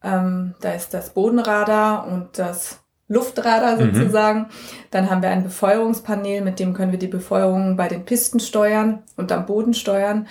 Ähm, 0.02 0.54
da 0.60 0.72
ist 0.72 0.94
das 0.94 1.10
Bodenradar 1.10 2.06
und 2.06 2.38
das 2.38 2.81
Luftradar 3.12 3.76
mhm. 3.76 3.94
sozusagen. 3.94 4.38
Mhm. 4.40 4.46
Dann 4.90 5.10
haben 5.10 5.22
wir 5.22 5.30
ein 5.30 5.44
Befeuerungspanel, 5.44 6.40
mit 6.40 6.58
dem 6.58 6.72
können 6.74 6.92
wir 6.92 6.98
die 6.98 7.08
Befeuerung 7.08 7.76
bei 7.76 7.88
den 7.88 8.04
Pisten 8.04 8.40
steuern 8.40 9.02
und 9.16 9.30
am 9.32 9.46
Boden 9.46 9.74
steuern 9.74 10.26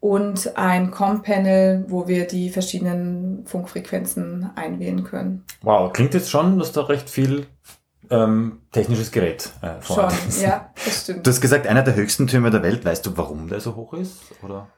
und 0.00 0.56
ein 0.56 0.90
Com-Panel, 0.90 1.86
wo 1.88 2.06
wir 2.06 2.26
die 2.26 2.50
verschiedenen 2.50 3.44
Funkfrequenzen 3.46 4.50
einwählen 4.54 5.02
können. 5.02 5.44
Wow, 5.62 5.92
klingt 5.92 6.14
jetzt 6.14 6.30
schon, 6.30 6.58
dass 6.58 6.72
da 6.72 6.82
recht 6.82 7.10
viel 7.10 7.46
ähm, 8.10 8.60
technisches 8.72 9.10
Gerät 9.10 9.50
äh, 9.60 9.82
Schon, 9.82 10.08
ist. 10.28 10.42
ja, 10.42 10.70
das 10.84 11.02
stimmt. 11.02 11.26
Du 11.26 11.30
hast 11.30 11.40
gesagt, 11.40 11.66
einer 11.66 11.82
der 11.82 11.94
höchsten 11.94 12.26
Türme 12.26 12.50
der 12.50 12.62
Welt. 12.62 12.84
Weißt 12.84 13.04
du, 13.04 13.16
warum 13.16 13.48
der 13.48 13.60
so 13.60 13.74
hoch 13.74 13.92
ist? 13.94 14.18
Oder? 14.42 14.68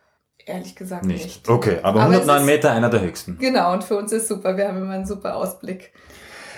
Ehrlich 0.47 0.75
gesagt 0.75 1.05
nicht. 1.05 1.25
nicht. 1.25 1.49
Okay, 1.49 1.79
aber, 1.83 2.01
aber 2.01 2.13
109 2.13 2.41
ist, 2.41 2.47
Meter, 2.47 2.73
einer 2.73 2.91
der 2.91 3.03
höchsten. 3.03 3.39
Genau, 3.39 3.73
und 3.73 3.85
für 3.85 3.97
uns 3.97 4.11
ist 4.11 4.27
super. 4.27 4.57
Wir 4.57 4.69
haben 4.69 4.79
immer 4.79 4.95
einen 4.95 5.07
super 5.07 5.37
Ausblick. 5.37 5.93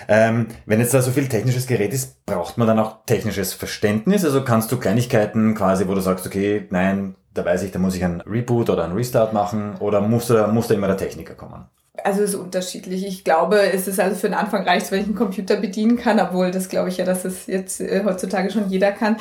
Ähm, 0.07 0.47
wenn 0.65 0.79
jetzt 0.79 0.93
da 0.93 1.01
so 1.01 1.11
viel 1.11 1.27
technisches 1.27 1.67
Gerät 1.67 1.93
ist, 1.93 2.25
braucht 2.25 2.57
man 2.57 2.67
dann 2.67 2.79
auch 2.79 3.05
technisches 3.05 3.53
Verständnis? 3.53 4.25
Also 4.25 4.43
kannst 4.43 4.71
du 4.71 4.77
Kleinigkeiten 4.77 5.55
quasi, 5.55 5.87
wo 5.87 5.95
du 5.95 6.01
sagst, 6.01 6.25
okay, 6.25 6.67
nein, 6.69 7.15
da 7.33 7.45
weiß 7.45 7.63
ich, 7.63 7.71
da 7.71 7.79
muss 7.79 7.95
ich 7.95 8.03
einen 8.03 8.21
Reboot 8.21 8.69
oder 8.69 8.83
einen 8.83 8.95
Restart 8.95 9.33
machen 9.33 9.75
oder 9.79 10.01
muss 10.01 10.27
da, 10.27 10.47
muss 10.47 10.67
da 10.67 10.75
immer 10.75 10.87
der 10.87 10.97
Techniker 10.97 11.35
kommen? 11.35 11.65
Also 12.01 12.23
es 12.23 12.31
ist 12.31 12.35
unterschiedlich. 12.35 13.05
Ich 13.05 13.23
glaube, 13.23 13.71
es 13.71 13.87
ist 13.87 13.99
also 13.99 14.15
für 14.15 14.27
den 14.27 14.33
Anfang 14.33 14.63
reicht, 14.63 14.89
wenn 14.91 15.01
ich 15.01 15.05
einen 15.05 15.15
Computer 15.15 15.57
bedienen 15.57 15.95
kann, 15.95 16.19
obwohl 16.19 16.49
das 16.49 16.67
glaube 16.67 16.89
ich 16.89 16.97
ja, 16.97 17.05
dass 17.05 17.23
es 17.23 17.45
jetzt 17.45 17.81
äh, 17.81 18.03
heutzutage 18.03 18.49
schon 18.49 18.67
jeder 18.67 18.91
kann. 18.91 19.17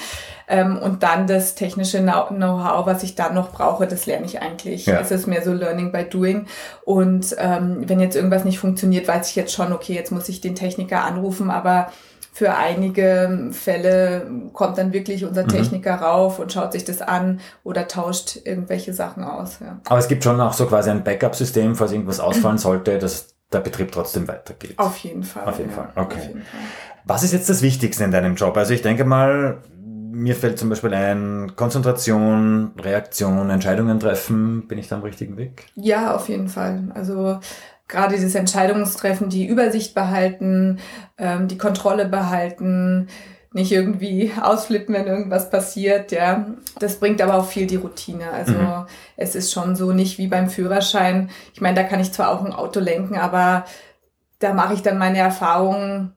Ähm, 0.49 0.79
und 0.79 1.03
dann 1.03 1.27
das 1.27 1.55
technische 1.55 1.99
Know-how, 2.01 2.87
was 2.87 3.03
ich 3.03 3.15
dann 3.15 3.35
noch 3.35 3.53
brauche, 3.53 3.87
das 3.87 4.07
lerne 4.07 4.25
ich 4.25 4.41
eigentlich. 4.41 4.87
Ja. 4.87 5.01
Es 5.01 5.11
ist 5.11 5.27
mehr 5.27 5.43
so 5.43 5.53
Learning 5.53 5.93
by 5.93 6.05
Doing. 6.05 6.47
Und 6.87 7.37
ähm, 7.39 7.87
wenn 7.87 8.01
jetzt 8.01 8.17
irgendwas 8.17 8.45
nicht 8.45 8.59
funktioniert, 8.59 9.07
weiß 9.07 9.29
ich 9.29 9.37
jetzt 9.37 9.53
schon, 9.53 9.75
okay, 9.75 9.93
jetzt 9.93 10.11
muss 10.11 10.31
ich 10.31 10.41
den 10.41 10.55
Techniker 10.55 11.05
anrufen, 11.05 11.51
aber 11.51 11.93
für 12.35 12.55
einige 12.55 13.51
Fälle 13.53 14.27
kommt 14.55 14.79
dann 14.79 14.95
wirklich 14.95 15.27
unser 15.27 15.45
mhm. 15.45 15.49
Techniker 15.49 15.99
mhm. 15.99 16.03
rauf 16.03 16.39
und 16.39 16.51
schaut 16.51 16.73
sich 16.73 16.85
das 16.85 17.03
an 17.03 17.41
oder 17.63 17.87
tauscht 17.87 18.39
irgendwelche 18.45 18.95
Sachen 18.95 19.23
aus. 19.23 19.59
Ja. 19.61 19.81
Aber 19.85 19.99
es 19.99 20.09
gibt 20.09 20.25
schon 20.25 20.41
auch 20.41 20.55
so 20.55 20.67
quasi 20.67 20.91
ein 20.91 21.05
Backup-System, 21.05 21.75
falls 21.77 21.93
irgendwas 21.93 22.21
ausfallen 22.21 22.59
sollte, 22.59 22.99
dass 22.99 23.35
der 23.53 23.61
Betrieb 23.61 23.93
trotzdem 23.93 24.27
weitergeht. 24.27 24.79
Auf 24.79 24.97
jeden 24.99 25.23
Fall. 25.23 25.45
Auf 25.45 25.59
jeden 25.59 25.71
ja. 25.71 25.77
Fall, 25.77 25.89
okay. 25.95 26.21
Jeden 26.29 26.43
Fall. 26.43 26.61
Was 27.05 27.23
ist 27.23 27.33
jetzt 27.33 27.51
das 27.51 27.61
Wichtigste 27.61 28.05
in 28.05 28.11
deinem 28.11 28.35
Job? 28.35 28.57
Also 28.57 28.73
ich 28.73 28.81
denke 28.81 29.05
mal, 29.05 29.59
mir 29.79 30.35
fällt 30.35 30.59
zum 30.59 30.71
Beispiel 30.71 30.95
ein, 30.95 31.53
Konzentration, 31.55 32.73
Reaktion, 32.79 33.51
Entscheidungen 33.51 34.01
treffen, 34.01 34.69
bin 34.69 34.79
ich 34.79 34.89
da 34.89 34.97
am 34.97 35.03
richtigen 35.03 35.37
Weg? 35.37 35.67
Ja, 35.75 36.15
auf 36.15 36.31
jeden 36.31 36.49
Fall. 36.49 36.91
Also 36.95 37.41
gerade 37.93 38.15
dieses 38.15 38.35
Entscheidungstreffen, 38.35 39.29
die 39.29 39.47
Übersicht 39.47 39.95
behalten, 39.95 40.81
ähm, 41.19 41.47
die 41.47 41.59
Kontrolle 41.59 42.07
behalten, 42.07 43.09
nicht 43.53 43.71
irgendwie 43.71 44.33
ausflippen, 44.43 44.95
wenn 44.95 45.07
irgendwas 45.07 45.51
passiert, 45.51 46.11
ja. 46.11 46.47
Das 46.81 46.97
bringt 46.97 47.21
aber 47.21 47.35
auch 47.35 47.47
viel 47.47 47.67
die 47.67 47.77
Routine. 47.77 48.31
Also 48.33 48.55
mhm. 48.55 48.87
es 49.17 49.35
ist 49.35 49.53
schon 49.53 49.77
so 49.77 49.93
nicht 49.93 50.19
wie 50.19 50.27
beim 50.27 50.49
Führerschein. 50.49 51.31
Ich 51.53 51.61
meine, 51.61 51.77
da 51.77 51.85
kann 51.85 52.01
ich 52.01 52.13
zwar 52.13 52.31
auch 52.31 52.45
ein 52.45 52.53
Auto 52.53 52.81
lenken, 52.81 53.17
aber 53.17 53.65
da 54.39 54.55
mache 54.55 54.75
ich 54.75 54.83
dann 54.83 54.99
meine 54.99 55.19
Erfahrungen 55.19 56.17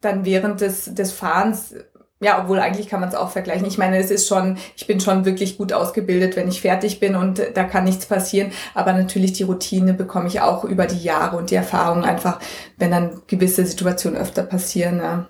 dann 0.00 0.24
während 0.24 0.60
des, 0.60 0.94
des 0.94 1.12
Fahrens 1.12 1.74
ja, 2.20 2.40
obwohl 2.42 2.58
eigentlich 2.58 2.88
kann 2.88 3.00
man 3.00 3.08
es 3.08 3.14
auch 3.14 3.30
vergleichen. 3.30 3.66
Ich 3.66 3.76
meine, 3.76 3.98
es 3.98 4.10
ist 4.10 4.28
schon, 4.28 4.56
ich 4.76 4.86
bin 4.86 5.00
schon 5.00 5.24
wirklich 5.24 5.58
gut 5.58 5.72
ausgebildet, 5.72 6.36
wenn 6.36 6.48
ich 6.48 6.60
fertig 6.60 7.00
bin 7.00 7.16
und 7.16 7.42
da 7.54 7.64
kann 7.64 7.84
nichts 7.84 8.06
passieren. 8.06 8.52
Aber 8.74 8.92
natürlich 8.92 9.32
die 9.34 9.42
Routine 9.42 9.94
bekomme 9.94 10.28
ich 10.28 10.40
auch 10.40 10.64
über 10.64 10.86
die 10.86 11.02
Jahre 11.02 11.36
und 11.36 11.50
die 11.50 11.56
Erfahrung 11.56 12.04
einfach, 12.04 12.38
wenn 12.78 12.90
dann 12.90 13.22
gewisse 13.26 13.66
Situationen 13.66 14.18
öfter 14.18 14.42
passieren. 14.42 14.98
Ja. 14.98 15.26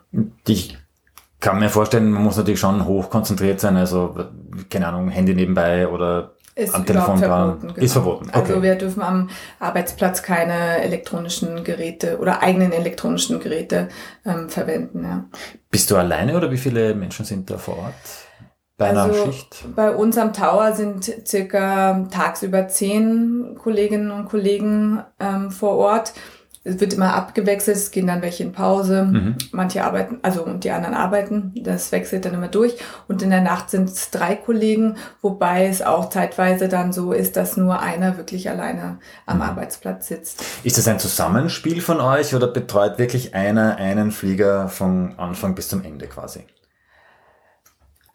Ich 0.46 0.76
kann 1.40 1.58
mir 1.58 1.70
vorstellen, 1.70 2.10
man 2.10 2.22
muss 2.22 2.36
natürlich 2.36 2.60
schon 2.60 2.86
hoch 2.86 3.10
konzentriert 3.10 3.60
sein, 3.60 3.76
also 3.76 4.16
keine 4.70 4.86
Ahnung, 4.86 5.08
Handy 5.08 5.34
nebenbei 5.34 5.88
oder 5.88 6.34
ist 6.54 6.74
am 6.74 6.86
Telefon 6.86 7.18
verboten. 7.18 7.68
Genau. 7.68 7.84
Ist 7.84 7.92
verboten. 7.92 8.28
Okay. 8.28 8.38
Also 8.38 8.62
wir 8.62 8.74
dürfen 8.76 9.02
am 9.02 9.30
Arbeitsplatz 9.58 10.22
keine 10.22 10.82
elektronischen 10.82 11.64
Geräte 11.64 12.18
oder 12.18 12.42
eigenen 12.42 12.72
elektronischen 12.72 13.40
Geräte 13.40 13.88
ähm, 14.24 14.48
verwenden. 14.48 15.04
Ja. 15.04 15.24
Bist 15.70 15.90
du 15.90 15.96
alleine 15.96 16.36
oder 16.36 16.50
wie 16.50 16.58
viele 16.58 16.94
Menschen 16.94 17.24
sind 17.24 17.50
da 17.50 17.58
vor 17.58 17.78
Ort? 17.78 17.94
Bei 18.76 18.90
einer 18.90 19.02
also 19.04 19.26
Schicht? 19.26 19.64
Bei 19.76 19.94
uns 19.94 20.18
am 20.18 20.32
Tower 20.32 20.72
sind 20.72 21.04
circa 21.26 22.08
tagsüber 22.10 22.66
zehn 22.68 23.56
Kolleginnen 23.56 24.10
und 24.10 24.26
Kollegen 24.26 25.02
ähm, 25.20 25.50
vor 25.50 25.76
Ort 25.76 26.12
es 26.64 26.80
wird 26.80 26.94
immer 26.94 27.14
abgewechselt, 27.14 27.76
es 27.76 27.90
gehen 27.90 28.06
dann 28.06 28.22
welche 28.22 28.42
in 28.42 28.52
Pause, 28.52 29.04
mhm. 29.04 29.36
manche 29.52 29.84
arbeiten, 29.84 30.18
also 30.22 30.44
und 30.44 30.64
die 30.64 30.70
anderen 30.70 30.94
arbeiten, 30.94 31.52
das 31.56 31.92
wechselt 31.92 32.24
dann 32.24 32.32
immer 32.32 32.48
durch. 32.48 32.76
Und 33.06 33.22
in 33.22 33.30
der 33.30 33.42
Nacht 33.42 33.68
sind 33.68 33.90
es 33.90 34.10
drei 34.10 34.34
Kollegen, 34.34 34.96
wobei 35.20 35.66
es 35.66 35.82
auch 35.82 36.08
zeitweise 36.08 36.68
dann 36.68 36.92
so 36.92 37.12
ist, 37.12 37.36
dass 37.36 37.58
nur 37.58 37.80
einer 37.80 38.16
wirklich 38.16 38.48
alleine 38.48 38.98
am 39.26 39.36
mhm. 39.36 39.42
Arbeitsplatz 39.42 40.08
sitzt. 40.08 40.42
Ist 40.64 40.78
das 40.78 40.88
ein 40.88 40.98
Zusammenspiel 40.98 41.82
von 41.82 42.00
euch 42.00 42.34
oder 42.34 42.46
betreut 42.46 42.98
wirklich 42.98 43.34
einer 43.34 43.76
einen 43.76 44.10
Flieger 44.10 44.68
von 44.68 45.14
Anfang 45.18 45.54
bis 45.54 45.68
zum 45.68 45.84
Ende 45.84 46.06
quasi? 46.06 46.44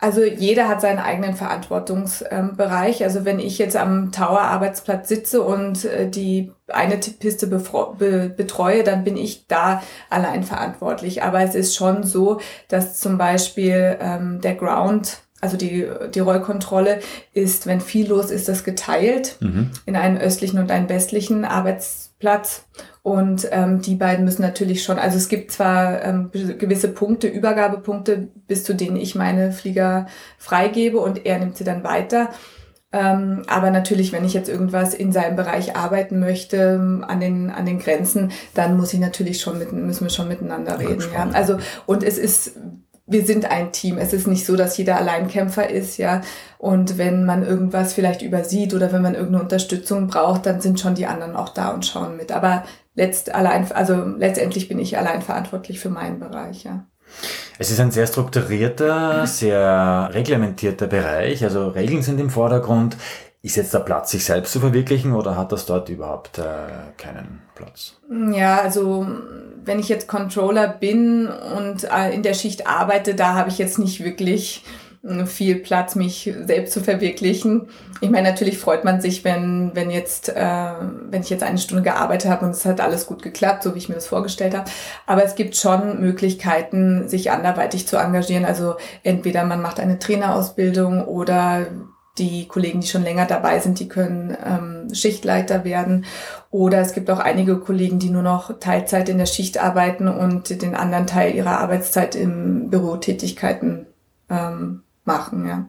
Also 0.02 0.24
jeder 0.24 0.70
hat 0.70 0.80
seinen 0.80 1.00
eigenen 1.00 1.36
Verantwortungsbereich. 1.36 3.04
Also 3.04 3.26
wenn 3.26 3.38
ich 3.38 3.58
jetzt 3.58 3.76
am 3.76 4.14
Tower-Arbeitsplatz 4.14 5.10
sitze 5.10 5.42
und 5.42 5.84
äh, 5.84 6.10
die 6.10 6.54
eine 6.70 6.96
Piste 6.98 7.48
betreue, 7.48 8.84
dann 8.84 9.04
bin 9.04 9.18
ich 9.18 9.46
da 9.48 9.84
allein 10.10 10.44
verantwortlich. 10.44 11.22
Aber 11.22 11.42
es 11.42 11.54
ist 11.54 11.76
schon 11.76 12.04
so, 12.04 12.40
dass 12.70 13.00
zum 13.00 13.18
Beispiel 13.18 13.98
ähm, 14.00 14.40
der 14.42 14.56
Ground 14.56 15.18
also 15.42 15.56
die, 15.56 15.88
die 16.14 16.20
Rollkontrolle 16.20 17.00
ist, 17.34 17.66
wenn 17.66 17.80
viel 17.80 18.10
los 18.10 18.30
ist, 18.30 18.50
das 18.50 18.66
geteilt 18.66 19.38
mhm. 19.40 19.72
in 19.86 19.96
einen 19.96 20.18
östlichen 20.18 20.60
und 20.60 20.70
einen 20.70 20.90
westlichen 20.90 21.46
Arbeitsplatz. 21.46 22.09
Und 23.02 23.48
ähm, 23.52 23.82
die 23.82 23.96
beiden 23.96 24.26
müssen 24.26 24.42
natürlich 24.42 24.84
schon, 24.84 25.00
also 25.00 25.18
es 25.18 25.30
gibt 25.30 25.52
zwar 25.52 26.04
ähm, 26.04 26.32
gewisse 26.32 26.90
Punkte, 26.90 27.28
Übergabepunkte, 27.28 28.28
bis 28.48 28.64
zu 28.64 28.74
denen 28.76 28.98
ich 28.98 29.16
meine 29.16 29.52
Flieger 29.52 30.08
freigebe 30.38 31.00
und 31.00 31.26
er 31.26 31.40
nimmt 31.40 31.58
sie 31.58 31.64
dann 31.64 31.84
weiter. 31.84 32.30
Ähm, 32.92 33.44
aber 33.48 33.70
natürlich, 33.70 34.12
wenn 34.12 34.26
ich 34.26 34.34
jetzt 34.34 34.50
irgendwas 34.50 34.94
in 34.96 35.12
seinem 35.12 35.36
Bereich 35.36 35.76
arbeiten 35.76 36.20
möchte, 36.20 36.58
ähm, 36.58 37.06
an 37.08 37.20
den, 37.20 37.52
an 37.52 37.66
den 37.66 37.80
Grenzen, 37.80 38.32
dann 38.56 38.78
muss 38.78 38.94
ich 38.94 39.00
natürlich 39.00 39.42
schon 39.42 39.60
mit, 39.60 39.72
müssen 39.72 40.06
wir 40.06 40.10
schon 40.10 40.28
miteinander 40.28 40.80
reden. 40.80 41.04
Ja. 41.14 41.30
Also, 41.32 41.58
und 41.86 42.04
es 42.04 42.18
ist 42.18 42.58
wir 43.10 43.26
sind 43.26 43.50
ein 43.50 43.72
Team. 43.72 43.98
Es 43.98 44.14
ist 44.14 44.28
nicht 44.28 44.46
so, 44.46 44.56
dass 44.56 44.78
jeder 44.78 44.98
Alleinkämpfer 44.98 45.70
ist, 45.70 45.98
ja. 45.98 46.22
Und 46.58 46.98
wenn 46.98 47.26
man 47.26 47.46
irgendwas 47.46 47.94
vielleicht 47.94 48.22
übersieht 48.22 48.74
oder 48.74 48.92
wenn 48.92 49.02
man 49.02 49.16
irgendeine 49.16 49.44
Unterstützung 49.44 50.08
braucht, 50.08 50.46
dann 50.46 50.62
sind 50.62 50.80
schon 50.80 50.96
die 50.96 51.08
anderen 51.08 51.36
auch 51.36 51.50
da 51.50 51.70
und 51.70 51.86
schauen 51.86 52.18
mit. 52.18 52.32
Aber 52.32 52.64
letzt 52.96 53.34
allein, 53.34 53.72
also 53.72 53.96
letztendlich 54.18 54.68
bin 54.68 54.80
ich 54.80 54.98
allein 54.98 55.22
verantwortlich 55.22 55.80
für 55.80 55.90
meinen 55.90 56.20
Bereich, 56.20 56.64
ja. 56.64 56.86
Es 57.58 57.72
ist 57.72 57.80
ein 57.80 57.92
sehr 57.92 58.08
strukturierter, 58.08 59.26
sehr 59.26 60.10
reglementierter 60.14 60.88
Bereich. 60.88 61.44
Also 61.44 61.70
Regeln 61.70 62.04
sind 62.04 62.20
im 62.20 62.30
Vordergrund. 62.30 62.96
Ist 63.42 63.56
jetzt 63.56 63.74
der 63.74 63.80
Platz, 63.80 64.12
sich 64.12 64.26
selbst 64.26 64.52
zu 64.52 64.60
verwirklichen 64.60 65.14
oder 65.14 65.38
hat 65.38 65.54
das 65.54 65.66
dort 65.66 65.88
überhaupt 65.88 66.40
äh, 66.40 66.44
keinen 66.98 67.42
Platz? 67.56 67.96
Ja, 68.34 68.60
also 68.60 69.08
wenn 69.64 69.80
ich 69.80 69.88
jetzt 69.88 70.10
Controller 70.10 70.68
bin 70.68 71.28
und 71.28 71.86
äh, 71.86 72.14
in 72.14 72.22
der 72.22 72.34
Schicht 72.34 72.68
arbeite, 72.68 73.16
da 73.16 73.36
habe 73.36 73.50
ich 73.50 73.58
jetzt 73.58 73.80
nicht 73.80 74.04
wirklich 74.04 74.66
äh, 75.08 75.26
viel 75.26 75.56
Platz, 75.56 75.96
mich 75.96 76.34
selbst 76.46 76.74
zu 76.74 76.82
verwirklichen. 76.82 77.70
Ich 78.02 78.10
meine, 78.10 78.30
natürlich 78.30 78.58
freut 78.58 78.84
man 78.84 79.00
sich, 79.00 79.24
wenn, 79.24 79.72
wenn 79.74 79.90
jetzt, 79.90 80.28
äh, 80.28 80.72
wenn 81.10 81.22
ich 81.22 81.30
jetzt 81.30 81.44
eine 81.44 81.60
Stunde 81.60 81.84
gearbeitet 81.84 82.30
habe 82.30 82.46
und 82.46 82.52
es 82.52 82.66
hat 82.66 82.82
alles 82.82 83.06
gut 83.06 83.22
geklappt, 83.22 83.64
so 83.64 83.74
wie 83.74 83.78
ich 83.78 83.88
mir 83.88 83.96
das 83.96 84.08
vorgestellt 84.08 84.54
habe. 84.54 84.70
Aber 85.06 85.24
es 85.24 85.36
gibt 85.36 85.56
schon 85.56 86.02
Möglichkeiten, 86.02 87.08
sich 87.08 87.32
anderweitig 87.32 87.88
zu 87.88 87.96
engagieren. 87.96 88.44
Also 88.44 88.76
entweder 89.04 89.46
man 89.46 89.62
macht 89.62 89.80
eine 89.80 89.98
Trainerausbildung 89.98 91.06
oder 91.06 91.68
die 92.20 92.48
Kollegen, 92.48 92.82
die 92.82 92.88
schon 92.88 93.04
länger 93.04 93.26
dabei 93.26 93.60
sind, 93.60 93.80
die 93.80 93.88
können 93.88 94.36
ähm, 94.46 94.94
Schichtleiter 94.94 95.64
werden. 95.64 96.06
Oder 96.52 96.80
es 96.80 96.94
gibt 96.94 97.10
auch 97.10 97.20
einige 97.20 97.58
Kollegen, 97.58 98.00
die 98.00 98.10
nur 98.10 98.22
noch 98.22 98.60
Teilzeit 98.60 99.10
in 99.10 99.18
der 99.18 99.26
Schicht 99.26 99.58
arbeiten 99.58 100.08
und 100.08 100.62
den 100.62 100.76
anderen 100.76 101.08
Teil 101.08 101.34
ihrer 101.34 101.60
Arbeitszeit 101.60 102.16
im 102.16 102.70
Bürotätigkeiten 102.70 103.88
ähm, 104.30 104.84
machen. 105.06 105.48
Ja. 105.48 105.68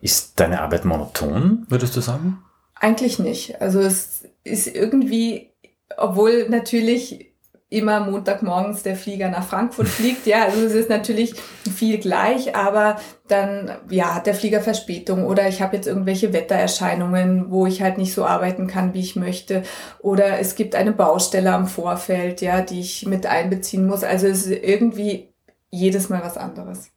Ist 0.00 0.38
deine 0.40 0.60
Arbeit 0.62 0.84
monoton, 0.84 1.66
würdest 1.68 1.96
du 1.96 2.00
sagen? 2.00 2.38
Eigentlich 2.74 3.18
nicht. 3.18 3.60
Also 3.60 3.80
es 3.80 4.24
ist 4.44 4.68
irgendwie, 4.68 5.50
obwohl 5.96 6.48
natürlich 6.48 7.27
immer 7.70 8.00
Montagmorgens 8.00 8.82
der 8.82 8.96
Flieger 8.96 9.28
nach 9.28 9.46
Frankfurt 9.46 9.88
fliegt. 9.88 10.26
Ja, 10.26 10.44
also 10.44 10.64
es 10.64 10.72
ist 10.72 10.88
natürlich 10.88 11.34
viel 11.74 11.98
gleich, 11.98 12.56
aber 12.56 12.96
dann 13.28 13.70
ja 13.90 14.14
hat 14.14 14.26
der 14.26 14.34
Flieger 14.34 14.62
Verspätung 14.62 15.24
oder 15.24 15.48
ich 15.48 15.60
habe 15.60 15.76
jetzt 15.76 15.86
irgendwelche 15.86 16.32
Wettererscheinungen, 16.32 17.50
wo 17.50 17.66
ich 17.66 17.82
halt 17.82 17.98
nicht 17.98 18.14
so 18.14 18.24
arbeiten 18.24 18.68
kann, 18.68 18.94
wie 18.94 19.00
ich 19.00 19.16
möchte 19.16 19.64
oder 20.00 20.38
es 20.38 20.54
gibt 20.54 20.74
eine 20.74 20.92
Baustelle 20.92 21.52
am 21.52 21.66
Vorfeld, 21.66 22.40
ja, 22.40 22.62
die 22.62 22.80
ich 22.80 23.06
mit 23.06 23.26
einbeziehen 23.26 23.86
muss. 23.86 24.02
Also 24.02 24.26
es 24.26 24.46
ist 24.46 24.64
irgendwie 24.64 25.34
jedes 25.70 26.08
Mal 26.08 26.22
was 26.22 26.38
anderes. 26.38 26.90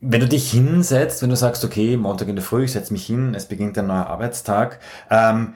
Wenn 0.00 0.20
du 0.20 0.28
dich 0.28 0.50
hinsetzt, 0.50 1.22
wenn 1.22 1.30
du 1.30 1.36
sagst, 1.36 1.64
okay, 1.64 1.96
Montag 1.96 2.28
in 2.28 2.36
der 2.36 2.44
Früh, 2.44 2.64
ich 2.64 2.72
setze 2.72 2.92
mich 2.92 3.04
hin, 3.06 3.34
es 3.34 3.46
beginnt 3.46 3.76
ein 3.78 3.88
neuer 3.88 4.06
Arbeitstag, 4.06 4.78
ähm, 5.10 5.54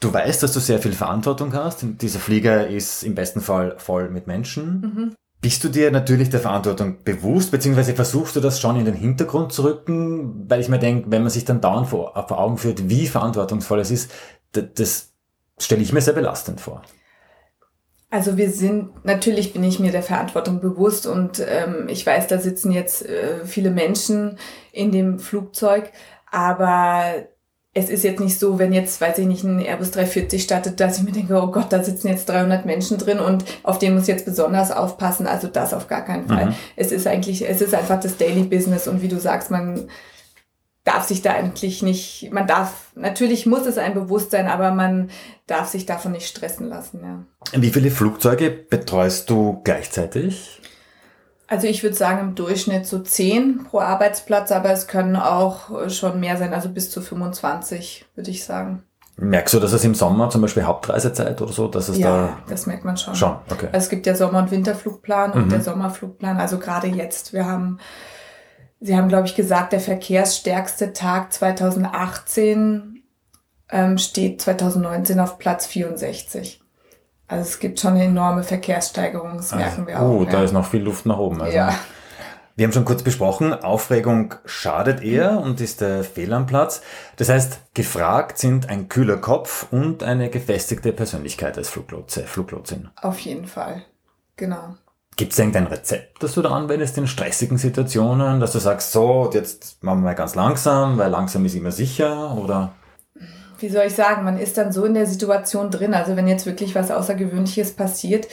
Du 0.00 0.12
weißt, 0.12 0.42
dass 0.42 0.52
du 0.52 0.60
sehr 0.60 0.78
viel 0.78 0.92
Verantwortung 0.92 1.54
hast. 1.54 1.80
Dieser 1.82 2.18
Flieger 2.18 2.68
ist 2.68 3.02
im 3.02 3.14
besten 3.14 3.40
Fall 3.40 3.76
voll 3.78 4.10
mit 4.10 4.26
Menschen. 4.26 4.80
Mhm. 4.80 5.14
Bist 5.40 5.62
du 5.64 5.68
dir 5.68 5.90
natürlich 5.90 6.28
der 6.28 6.40
Verantwortung 6.40 7.04
bewusst, 7.04 7.50
beziehungsweise 7.50 7.94
versuchst 7.94 8.36
du 8.36 8.40
das 8.40 8.60
schon 8.60 8.76
in 8.76 8.84
den 8.84 8.94
Hintergrund 8.94 9.52
zu 9.52 9.62
rücken? 9.62 10.50
Weil 10.50 10.60
ich 10.60 10.68
mir 10.68 10.78
denke, 10.78 11.10
wenn 11.10 11.22
man 11.22 11.30
sich 11.30 11.44
dann 11.44 11.60
dauernd 11.60 11.88
vor, 11.88 12.12
vor 12.26 12.38
Augen 12.38 12.58
führt, 12.58 12.88
wie 12.88 13.06
verantwortungsvoll 13.06 13.80
es 13.80 13.90
ist, 13.90 14.10
das, 14.52 15.12
stelle 15.58 15.82
ich 15.82 15.92
mir 15.92 16.00
sehr 16.00 16.14
belastend 16.14 16.60
vor. 16.60 16.82
Also 18.10 18.36
wir 18.36 18.50
sind, 18.50 19.04
natürlich 19.04 19.52
bin 19.52 19.64
ich 19.64 19.80
mir 19.80 19.92
der 19.92 20.02
Verantwortung 20.02 20.60
bewusst 20.60 21.06
und 21.06 21.40
ähm, 21.46 21.88
ich 21.88 22.06
weiß, 22.06 22.28
da 22.28 22.38
sitzen 22.38 22.72
jetzt 22.72 23.04
äh, 23.04 23.44
viele 23.44 23.70
Menschen 23.70 24.38
in 24.72 24.92
dem 24.92 25.18
Flugzeug, 25.18 25.90
aber 26.30 27.26
es 27.76 27.90
ist 27.90 28.04
jetzt 28.04 28.20
nicht 28.20 28.40
so, 28.40 28.58
wenn 28.58 28.72
jetzt, 28.72 29.02
weiß 29.02 29.18
ich 29.18 29.26
nicht, 29.26 29.44
ein 29.44 29.60
Airbus 29.60 29.90
340 29.90 30.42
startet, 30.42 30.80
dass 30.80 30.96
ich 30.96 31.04
mir 31.04 31.12
denke, 31.12 31.34
oh 31.34 31.48
Gott, 31.48 31.66
da 31.68 31.84
sitzen 31.84 32.08
jetzt 32.08 32.26
300 32.26 32.64
Menschen 32.64 32.96
drin 32.96 33.20
und 33.20 33.44
auf 33.62 33.78
den 33.78 33.92
muss 33.92 34.04
ich 34.04 34.08
jetzt 34.08 34.24
besonders 34.24 34.70
aufpassen. 34.70 35.26
Also 35.26 35.46
das 35.46 35.74
auf 35.74 35.86
gar 35.86 36.02
keinen 36.02 36.26
Fall. 36.26 36.46
Mhm. 36.46 36.54
Es 36.74 36.90
ist 36.90 37.06
eigentlich, 37.06 37.46
es 37.46 37.60
ist 37.60 37.74
einfach 37.74 38.00
das 38.00 38.16
Daily 38.16 38.44
Business 38.44 38.88
und 38.88 39.02
wie 39.02 39.08
du 39.08 39.20
sagst, 39.20 39.50
man 39.50 39.88
darf 40.84 41.04
sich 41.04 41.20
da 41.20 41.34
eigentlich 41.34 41.82
nicht, 41.82 42.30
man 42.32 42.46
darf, 42.46 42.92
natürlich 42.94 43.44
muss 43.44 43.66
es 43.66 43.76
ein 43.76 43.92
Bewusstsein, 43.92 44.46
aber 44.46 44.70
man 44.70 45.10
darf 45.46 45.68
sich 45.68 45.84
davon 45.84 46.12
nicht 46.12 46.28
stressen 46.28 46.70
lassen, 46.70 47.00
ja. 47.02 47.60
Wie 47.60 47.70
viele 47.70 47.90
Flugzeuge 47.90 48.50
betreust 48.50 49.28
du 49.28 49.60
gleichzeitig? 49.64 50.62
Also 51.48 51.66
ich 51.66 51.82
würde 51.82 51.94
sagen 51.94 52.20
im 52.20 52.34
Durchschnitt 52.34 52.86
so 52.86 52.98
10 52.98 53.64
pro 53.70 53.80
Arbeitsplatz, 53.80 54.50
aber 54.50 54.70
es 54.70 54.88
können 54.88 55.16
auch 55.16 55.70
äh, 55.82 55.90
schon 55.90 56.18
mehr 56.18 56.36
sein, 56.36 56.52
also 56.52 56.68
bis 56.68 56.90
zu 56.90 57.00
25, 57.00 58.06
würde 58.14 58.30
ich 58.30 58.44
sagen. 58.44 58.82
Merkst 59.18 59.54
du, 59.54 59.60
dass 59.60 59.72
es 59.72 59.84
im 59.84 59.94
Sommer 59.94 60.28
zum 60.28 60.42
Beispiel 60.42 60.64
Hauptreisezeit 60.64 61.40
oder 61.40 61.52
so, 61.52 61.68
dass 61.68 61.88
es 61.88 61.98
ja, 61.98 62.10
da... 62.10 62.38
das 62.48 62.66
merkt 62.66 62.84
man 62.84 62.96
schon. 62.96 63.14
Schon, 63.14 63.36
okay. 63.50 63.68
Also 63.72 63.84
es 63.84 63.88
gibt 63.88 64.06
ja 64.06 64.14
Sommer- 64.14 64.40
und 64.40 64.50
Winterflugplan 64.50 65.32
und 65.32 65.46
mhm. 65.46 65.50
der 65.50 65.62
Sommerflugplan, 65.62 66.36
also 66.36 66.58
gerade 66.58 66.88
jetzt, 66.88 67.32
wir 67.32 67.46
haben 67.46 67.78
Sie 68.80 68.96
haben, 68.96 69.08
glaube 69.08 69.26
ich, 69.26 69.34
gesagt, 69.34 69.72
der 69.72 69.80
verkehrsstärkste 69.80 70.92
Tag 70.92 71.32
2018 71.32 73.02
ähm, 73.70 73.98
steht 73.98 74.40
2019 74.40 75.18
auf 75.18 75.38
Platz 75.38 75.66
64. 75.66 76.60
Also 77.28 77.48
es 77.48 77.58
gibt 77.58 77.80
schon 77.80 77.94
eine 77.94 78.04
enorme 78.04 78.42
Verkehrssteigerung, 78.42 79.36
das 79.36 79.52
merken 79.52 79.80
also, 79.80 79.86
wir 79.86 80.00
auch. 80.00 80.10
Oh, 80.10 80.24
ja. 80.24 80.30
da 80.30 80.44
ist 80.44 80.52
noch 80.52 80.66
viel 80.66 80.82
Luft 80.82 81.06
nach 81.06 81.18
oben. 81.18 81.42
Also. 81.42 81.56
Ja. 81.56 81.74
Wir 82.58 82.64
haben 82.64 82.72
schon 82.72 82.86
kurz 82.86 83.02
besprochen, 83.02 83.52
Aufregung 83.52 84.34
schadet 84.46 85.02
eher 85.02 85.40
und 85.40 85.60
ist 85.60 85.82
der 85.82 86.02
Fehl 86.04 86.32
am 86.32 86.46
Platz. 86.46 86.80
Das 87.16 87.28
heißt, 87.28 87.74
gefragt 87.74 88.38
sind 88.38 88.70
ein 88.70 88.88
kühler 88.88 89.18
Kopf 89.18 89.66
und 89.70 90.02
eine 90.02 90.30
gefestigte 90.30 90.94
Persönlichkeit 90.94 91.58
als 91.58 91.68
Fluglotse, 91.68 92.22
Fluglotsin. 92.22 92.88
Auf 93.02 93.18
jeden 93.18 93.46
Fall, 93.46 93.82
genau. 94.36 94.76
Gibt 95.16 95.32
es 95.32 95.38
irgendein 95.38 95.66
Rezept, 95.66 96.22
das 96.22 96.32
du 96.32 96.40
da 96.40 96.50
anwendest 96.50 96.96
in 96.96 97.06
stressigen 97.06 97.58
Situationen, 97.58 98.40
dass 98.40 98.52
du 98.52 98.58
sagst, 98.58 98.92
so, 98.92 99.30
jetzt 99.34 99.82
machen 99.82 99.98
wir 100.00 100.04
mal 100.04 100.14
ganz 100.14 100.34
langsam, 100.34 100.96
weil 100.96 101.10
langsam 101.10 101.44
ist 101.44 101.54
immer 101.54 101.72
sicher, 101.72 102.38
oder? 102.38 102.72
Wie 103.58 103.68
soll 103.68 103.86
ich 103.86 103.94
sagen, 103.94 104.24
man 104.24 104.38
ist 104.38 104.58
dann 104.58 104.72
so 104.72 104.84
in 104.84 104.94
der 104.94 105.06
Situation 105.06 105.70
drin, 105.70 105.94
also 105.94 106.16
wenn 106.16 106.28
jetzt 106.28 106.46
wirklich 106.46 106.74
was 106.74 106.90
Außergewöhnliches 106.90 107.72
passiert, 107.72 108.28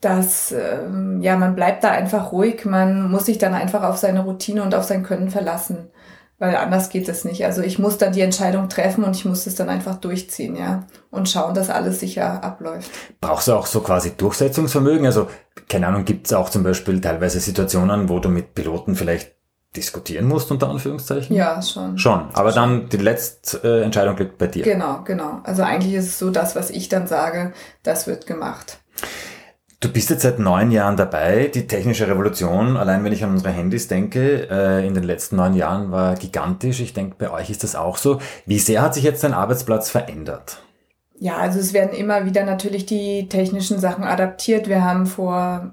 dass 0.00 0.52
ähm, 0.52 1.20
ja 1.20 1.36
man 1.36 1.54
bleibt 1.54 1.84
da 1.84 1.90
einfach 1.90 2.32
ruhig, 2.32 2.64
man 2.64 3.10
muss 3.10 3.26
sich 3.26 3.38
dann 3.38 3.54
einfach 3.54 3.82
auf 3.82 3.98
seine 3.98 4.24
Routine 4.24 4.62
und 4.62 4.74
auf 4.74 4.84
sein 4.84 5.02
Können 5.02 5.30
verlassen, 5.30 5.90
weil 6.38 6.56
anders 6.56 6.88
geht 6.88 7.08
es 7.08 7.24
nicht. 7.24 7.44
Also 7.44 7.62
ich 7.62 7.78
muss 7.78 7.98
dann 7.98 8.12
die 8.12 8.22
Entscheidung 8.22 8.68
treffen 8.68 9.04
und 9.04 9.14
ich 9.14 9.24
muss 9.24 9.46
es 9.46 9.56
dann 9.56 9.68
einfach 9.68 9.96
durchziehen, 9.96 10.56
ja, 10.56 10.86
und 11.10 11.28
schauen, 11.28 11.54
dass 11.54 11.68
alles 11.68 12.00
sicher 12.00 12.42
abläuft. 12.42 12.90
Brauchst 13.20 13.48
du 13.48 13.52
auch 13.52 13.66
so 13.66 13.80
quasi 13.80 14.12
Durchsetzungsvermögen? 14.16 15.04
Also 15.04 15.28
keine 15.68 15.86
Ahnung, 15.86 16.04
gibt 16.04 16.26
es 16.26 16.32
auch 16.32 16.48
zum 16.48 16.62
Beispiel 16.62 17.00
teilweise 17.00 17.40
Situationen, 17.40 18.08
wo 18.08 18.18
du 18.18 18.28
mit 18.28 18.54
Piloten 18.54 18.96
vielleicht 18.96 19.32
diskutieren 19.76 20.26
musst, 20.26 20.50
unter 20.50 20.68
Anführungszeichen? 20.68 21.34
Ja, 21.34 21.62
schon. 21.62 21.96
Schon, 21.96 22.28
aber 22.32 22.52
dann 22.52 22.88
die 22.88 22.96
letzte 22.96 23.58
äh, 23.62 23.82
Entscheidung 23.84 24.16
liegt 24.16 24.38
bei 24.38 24.48
dir. 24.48 24.64
Genau, 24.64 25.02
genau. 25.04 25.40
Also 25.44 25.62
eigentlich 25.62 25.94
ist 25.94 26.06
es 26.06 26.18
so, 26.18 26.30
das, 26.30 26.56
was 26.56 26.70
ich 26.70 26.88
dann 26.88 27.06
sage, 27.06 27.52
das 27.82 28.06
wird 28.06 28.26
gemacht. 28.26 28.78
Du 29.78 29.90
bist 29.90 30.10
jetzt 30.10 30.22
seit 30.22 30.38
neun 30.38 30.72
Jahren 30.72 30.98
dabei. 30.98 31.50
Die 31.54 31.66
technische 31.66 32.06
Revolution, 32.06 32.76
allein 32.76 33.02
wenn 33.02 33.12
ich 33.12 33.24
an 33.24 33.30
unsere 33.30 33.50
Handys 33.50 33.88
denke, 33.88 34.46
äh, 34.50 34.86
in 34.86 34.92
den 34.92 35.04
letzten 35.04 35.36
neun 35.36 35.54
Jahren 35.54 35.90
war 35.90 36.16
gigantisch. 36.16 36.80
Ich 36.80 36.92
denke, 36.92 37.16
bei 37.18 37.30
euch 37.30 37.48
ist 37.48 37.64
das 37.64 37.76
auch 37.76 37.96
so. 37.96 38.20
Wie 38.44 38.58
sehr 38.58 38.82
hat 38.82 38.92
sich 38.92 39.04
jetzt 39.04 39.24
dein 39.24 39.32
Arbeitsplatz 39.32 39.88
verändert? 39.88 40.62
Ja, 41.18 41.36
also 41.36 41.58
es 41.58 41.72
werden 41.72 41.96
immer 41.96 42.26
wieder 42.26 42.44
natürlich 42.44 42.84
die 42.84 43.28
technischen 43.28 43.78
Sachen 43.78 44.04
adaptiert. 44.04 44.68
Wir 44.68 44.84
haben 44.84 45.06
vor 45.06 45.72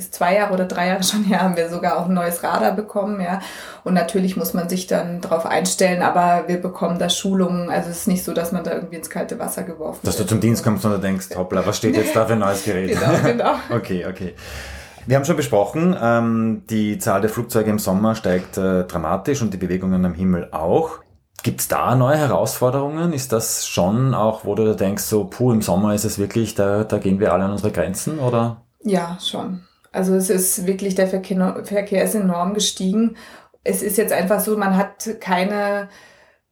ist 0.00 0.14
zwei 0.14 0.34
Jahre 0.34 0.52
oder 0.52 0.64
drei 0.64 0.88
Jahre 0.88 1.02
schon 1.02 1.24
her, 1.24 1.42
haben 1.42 1.56
wir 1.56 1.68
sogar 1.68 1.98
auch 1.98 2.06
ein 2.06 2.14
neues 2.14 2.42
Radar 2.42 2.72
bekommen, 2.72 3.20
ja. 3.20 3.40
Und 3.84 3.94
natürlich 3.94 4.36
muss 4.36 4.54
man 4.54 4.68
sich 4.68 4.86
dann 4.86 5.20
darauf 5.20 5.46
einstellen, 5.46 6.02
aber 6.02 6.48
wir 6.48 6.60
bekommen 6.60 6.98
da 6.98 7.08
Schulungen. 7.08 7.70
Also 7.70 7.90
es 7.90 7.98
ist 7.98 8.08
nicht 8.08 8.24
so, 8.24 8.32
dass 8.32 8.52
man 8.52 8.64
da 8.64 8.72
irgendwie 8.72 8.96
ins 8.96 9.10
kalte 9.10 9.38
Wasser 9.38 9.62
geworfen 9.62 10.00
wird. 10.02 10.06
Dass 10.06 10.16
du 10.16 10.26
zum 10.26 10.40
Dienst 10.40 10.64
kommst 10.64 10.84
und 10.84 10.92
du 10.92 10.98
denkst, 10.98 11.28
hoppla, 11.36 11.66
was 11.66 11.76
steht 11.76 11.96
jetzt 11.96 12.16
da 12.16 12.26
für 12.26 12.32
ein 12.32 12.40
neues 12.40 12.64
Gerät? 12.64 12.90
genau, 13.00 13.22
genau. 13.22 13.54
okay, 13.76 14.06
okay. 14.06 14.34
Wir 15.06 15.16
haben 15.16 15.24
schon 15.24 15.36
besprochen, 15.36 15.96
ähm, 16.00 16.62
die 16.68 16.98
Zahl 16.98 17.20
der 17.20 17.30
Flugzeuge 17.30 17.70
im 17.70 17.78
Sommer 17.78 18.14
steigt 18.14 18.58
äh, 18.58 18.84
dramatisch 18.84 19.42
und 19.42 19.52
die 19.52 19.58
Bewegungen 19.58 20.04
am 20.04 20.14
Himmel 20.14 20.48
auch. 20.52 20.98
Gibt 21.42 21.60
es 21.60 21.68
da 21.68 21.94
neue 21.94 22.18
Herausforderungen? 22.18 23.14
Ist 23.14 23.32
das 23.32 23.66
schon 23.66 24.14
auch, 24.14 24.44
wo 24.44 24.54
du 24.54 24.64
da 24.66 24.74
denkst, 24.74 25.04
so, 25.04 25.24
puh, 25.24 25.52
im 25.52 25.62
Sommer 25.62 25.94
ist 25.94 26.04
es 26.04 26.18
wirklich, 26.18 26.54
da, 26.54 26.84
da 26.84 26.98
gehen 26.98 27.18
wir 27.18 27.32
alle 27.32 27.44
an 27.44 27.52
unsere 27.52 27.72
Grenzen, 27.72 28.18
oder? 28.18 28.62
Ja, 28.82 29.16
schon. 29.20 29.62
Also 29.92 30.14
es 30.14 30.30
ist 30.30 30.66
wirklich, 30.66 30.94
der 30.94 31.08
Verkehr, 31.08 31.62
Verkehr 31.64 32.04
ist 32.04 32.14
enorm 32.14 32.54
gestiegen. 32.54 33.16
Es 33.64 33.82
ist 33.82 33.98
jetzt 33.98 34.12
einfach 34.12 34.40
so, 34.40 34.56
man 34.56 34.76
hat 34.76 35.16
keine, 35.20 35.88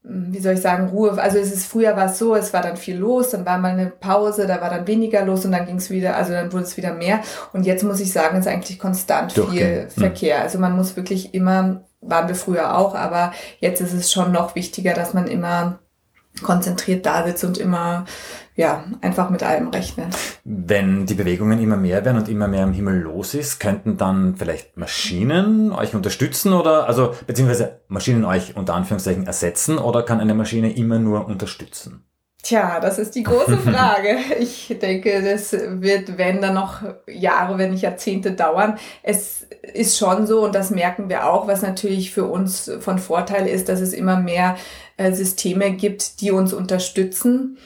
hm, 0.02 0.32
wie 0.32 0.40
soll 0.40 0.54
ich 0.54 0.60
sagen, 0.60 0.88
Ruhe. 0.88 1.20
Also 1.20 1.38
es 1.38 1.52
ist 1.52 1.66
früher 1.66 1.96
war 1.96 2.06
es 2.06 2.18
so, 2.18 2.34
es 2.34 2.52
war 2.52 2.62
dann 2.62 2.76
viel 2.76 2.96
los, 2.96 3.30
dann 3.30 3.46
war 3.46 3.58
mal 3.58 3.72
eine 3.72 3.90
Pause, 3.90 4.46
da 4.46 4.60
war 4.60 4.70
dann 4.70 4.86
weniger 4.86 5.24
los 5.24 5.44
und 5.44 5.52
dann 5.52 5.66
ging 5.66 5.76
es 5.76 5.90
wieder, 5.90 6.16
also 6.16 6.32
dann 6.32 6.52
wurde 6.52 6.64
es 6.64 6.76
wieder 6.76 6.92
mehr. 6.92 7.20
Und 7.52 7.64
jetzt 7.64 7.84
muss 7.84 8.00
ich 8.00 8.12
sagen, 8.12 8.38
ist 8.38 8.48
eigentlich 8.48 8.78
konstant 8.78 9.32
viel 9.32 9.82
hm. 9.82 9.90
Verkehr. 9.90 10.42
Also 10.42 10.58
man 10.58 10.76
muss 10.76 10.96
wirklich 10.96 11.32
immer, 11.32 11.84
waren 12.00 12.28
wir 12.28 12.34
früher 12.34 12.76
auch, 12.76 12.94
aber 12.94 13.32
jetzt 13.60 13.80
ist 13.80 13.92
es 13.92 14.12
schon 14.12 14.32
noch 14.32 14.54
wichtiger, 14.54 14.94
dass 14.94 15.14
man 15.14 15.28
immer 15.28 15.78
konzentriert 16.42 17.04
da 17.06 17.26
sitzt 17.26 17.44
und 17.44 17.58
immer 17.58 18.04
ja, 18.58 18.84
einfach 19.02 19.30
mit 19.30 19.44
allem 19.44 19.68
rechnen. 19.68 20.10
Wenn 20.42 21.06
die 21.06 21.14
Bewegungen 21.14 21.62
immer 21.62 21.76
mehr 21.76 22.04
werden 22.04 22.18
und 22.18 22.28
immer 22.28 22.48
mehr 22.48 22.64
am 22.64 22.72
Himmel 22.72 22.98
los 23.00 23.34
ist, 23.34 23.60
könnten 23.60 23.96
dann 23.96 24.34
vielleicht 24.36 24.76
Maschinen 24.76 25.70
euch 25.70 25.94
unterstützen 25.94 26.52
oder, 26.52 26.88
also, 26.88 27.14
beziehungsweise 27.28 27.82
Maschinen 27.86 28.24
euch 28.24 28.56
unter 28.56 28.74
Anführungszeichen 28.74 29.28
ersetzen 29.28 29.78
oder 29.78 30.02
kann 30.02 30.18
eine 30.18 30.34
Maschine 30.34 30.74
immer 30.74 30.98
nur 30.98 31.26
unterstützen? 31.26 32.04
Tja, 32.42 32.78
das 32.80 32.98
ist 32.98 33.14
die 33.14 33.24
große 33.24 33.56
Frage. 33.58 34.16
Ich 34.38 34.74
denke, 34.80 35.22
das 35.22 35.52
wird, 35.52 36.16
wenn 36.18 36.40
dann 36.40 36.54
noch 36.54 36.82
Jahre, 37.06 37.58
wenn 37.58 37.72
nicht 37.72 37.82
Jahrzehnte 37.82 38.32
dauern. 38.32 38.78
Es 39.02 39.46
ist 39.74 39.98
schon 39.98 40.26
so, 40.26 40.44
und 40.44 40.54
das 40.54 40.70
merken 40.70 41.08
wir 41.08 41.28
auch, 41.28 41.48
was 41.48 41.62
natürlich 41.62 42.12
für 42.12 42.24
uns 42.24 42.70
von 42.80 42.98
Vorteil 42.98 43.46
ist, 43.46 43.68
dass 43.68 43.80
es 43.80 43.92
immer 43.92 44.18
mehr 44.18 44.56
äh, 44.96 45.12
Systeme 45.12 45.72
gibt, 45.72 46.20
die 46.20 46.30
uns 46.30 46.52
unterstützen. 46.52 47.58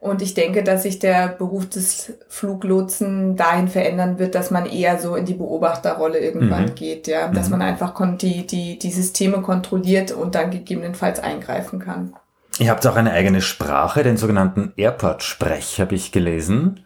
Und 0.00 0.22
ich 0.22 0.32
denke, 0.32 0.64
dass 0.64 0.84
sich 0.84 0.98
der 0.98 1.28
Beruf 1.28 1.68
des 1.68 2.14
Fluglotsen 2.28 3.36
dahin 3.36 3.68
verändern 3.68 4.18
wird, 4.18 4.34
dass 4.34 4.50
man 4.50 4.64
eher 4.64 4.98
so 4.98 5.14
in 5.14 5.26
die 5.26 5.34
Beobachterrolle 5.34 6.18
irgendwann 6.18 6.66
mhm. 6.66 6.74
geht, 6.74 7.06
ja. 7.06 7.28
Dass 7.28 7.50
mhm. 7.50 7.58
man 7.58 7.62
einfach 7.62 7.92
die, 8.16 8.46
die, 8.46 8.78
die 8.78 8.90
Systeme 8.92 9.42
kontrolliert 9.42 10.12
und 10.12 10.34
dann 10.34 10.50
gegebenenfalls 10.50 11.20
eingreifen 11.20 11.80
kann. 11.80 12.14
Ihr 12.60 12.70
habt 12.70 12.86
auch 12.86 12.96
eine 12.96 13.12
eigene 13.12 13.40
Sprache, 13.40 14.02
den 14.02 14.18
sogenannten 14.18 14.74
Airport-Sprech, 14.76 15.80
habe 15.80 15.94
ich 15.94 16.12
gelesen. 16.12 16.84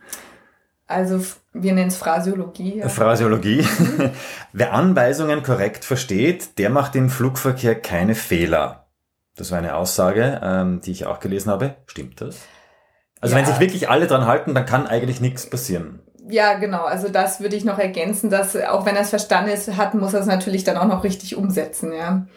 Also 0.87 1.21
wir 1.53 1.73
nennen 1.73 1.89
es 1.89 1.97
Phrasiologie. 1.97 2.79
Ja. 2.79 2.89
Phrasiologie. 2.89 3.67
Wer 4.53 4.73
Anweisungen 4.73 5.43
korrekt 5.43 5.85
versteht, 5.85 6.59
der 6.59 6.71
macht 6.71 6.95
im 6.95 7.11
Flugverkehr 7.11 7.75
keine 7.75 8.15
Fehler. 8.15 8.87
Das 9.35 9.51
war 9.51 9.59
eine 9.59 9.75
Aussage, 9.75 10.41
ähm, 10.45 10.81
die 10.81 10.93
ich 10.93 11.07
auch 11.07 11.19
gelesen 11.19 11.51
habe. 11.51 11.75
Stimmt 11.87 12.21
das? 12.21 12.37
Also 13.21 13.35
ja. 13.35 13.41
wenn 13.41 13.47
sich 13.47 13.59
wirklich 13.59 13.91
alle 13.91 14.07
dran 14.07 14.27
halten, 14.27 14.55
dann 14.55 14.67
kann 14.67 14.87
eigentlich 14.87 15.21
nichts 15.21 15.51
passieren. 15.51 15.99
Ja, 16.29 16.55
genau. 16.55 16.85
Also 16.85 17.09
das 17.09 17.41
würde 17.41 17.57
ich 17.57 17.65
noch 17.65 17.81
ergänzen, 17.81 18.31
dass 18.31 18.55
auch 18.55 18.87
wenn 18.87 18.95
er 18.95 19.03
es 19.03 19.11
verstanden 19.11 19.51
ist, 19.51 19.77
hat, 19.77 19.95
muss 19.95 20.15
er 20.15 20.21
es 20.21 20.27
natürlich 20.27 20.63
dann 20.63 20.77
auch 20.77 20.87
noch 20.87 21.03
richtig 21.03 21.35
umsetzen, 21.35 21.93
ja. 21.93 22.29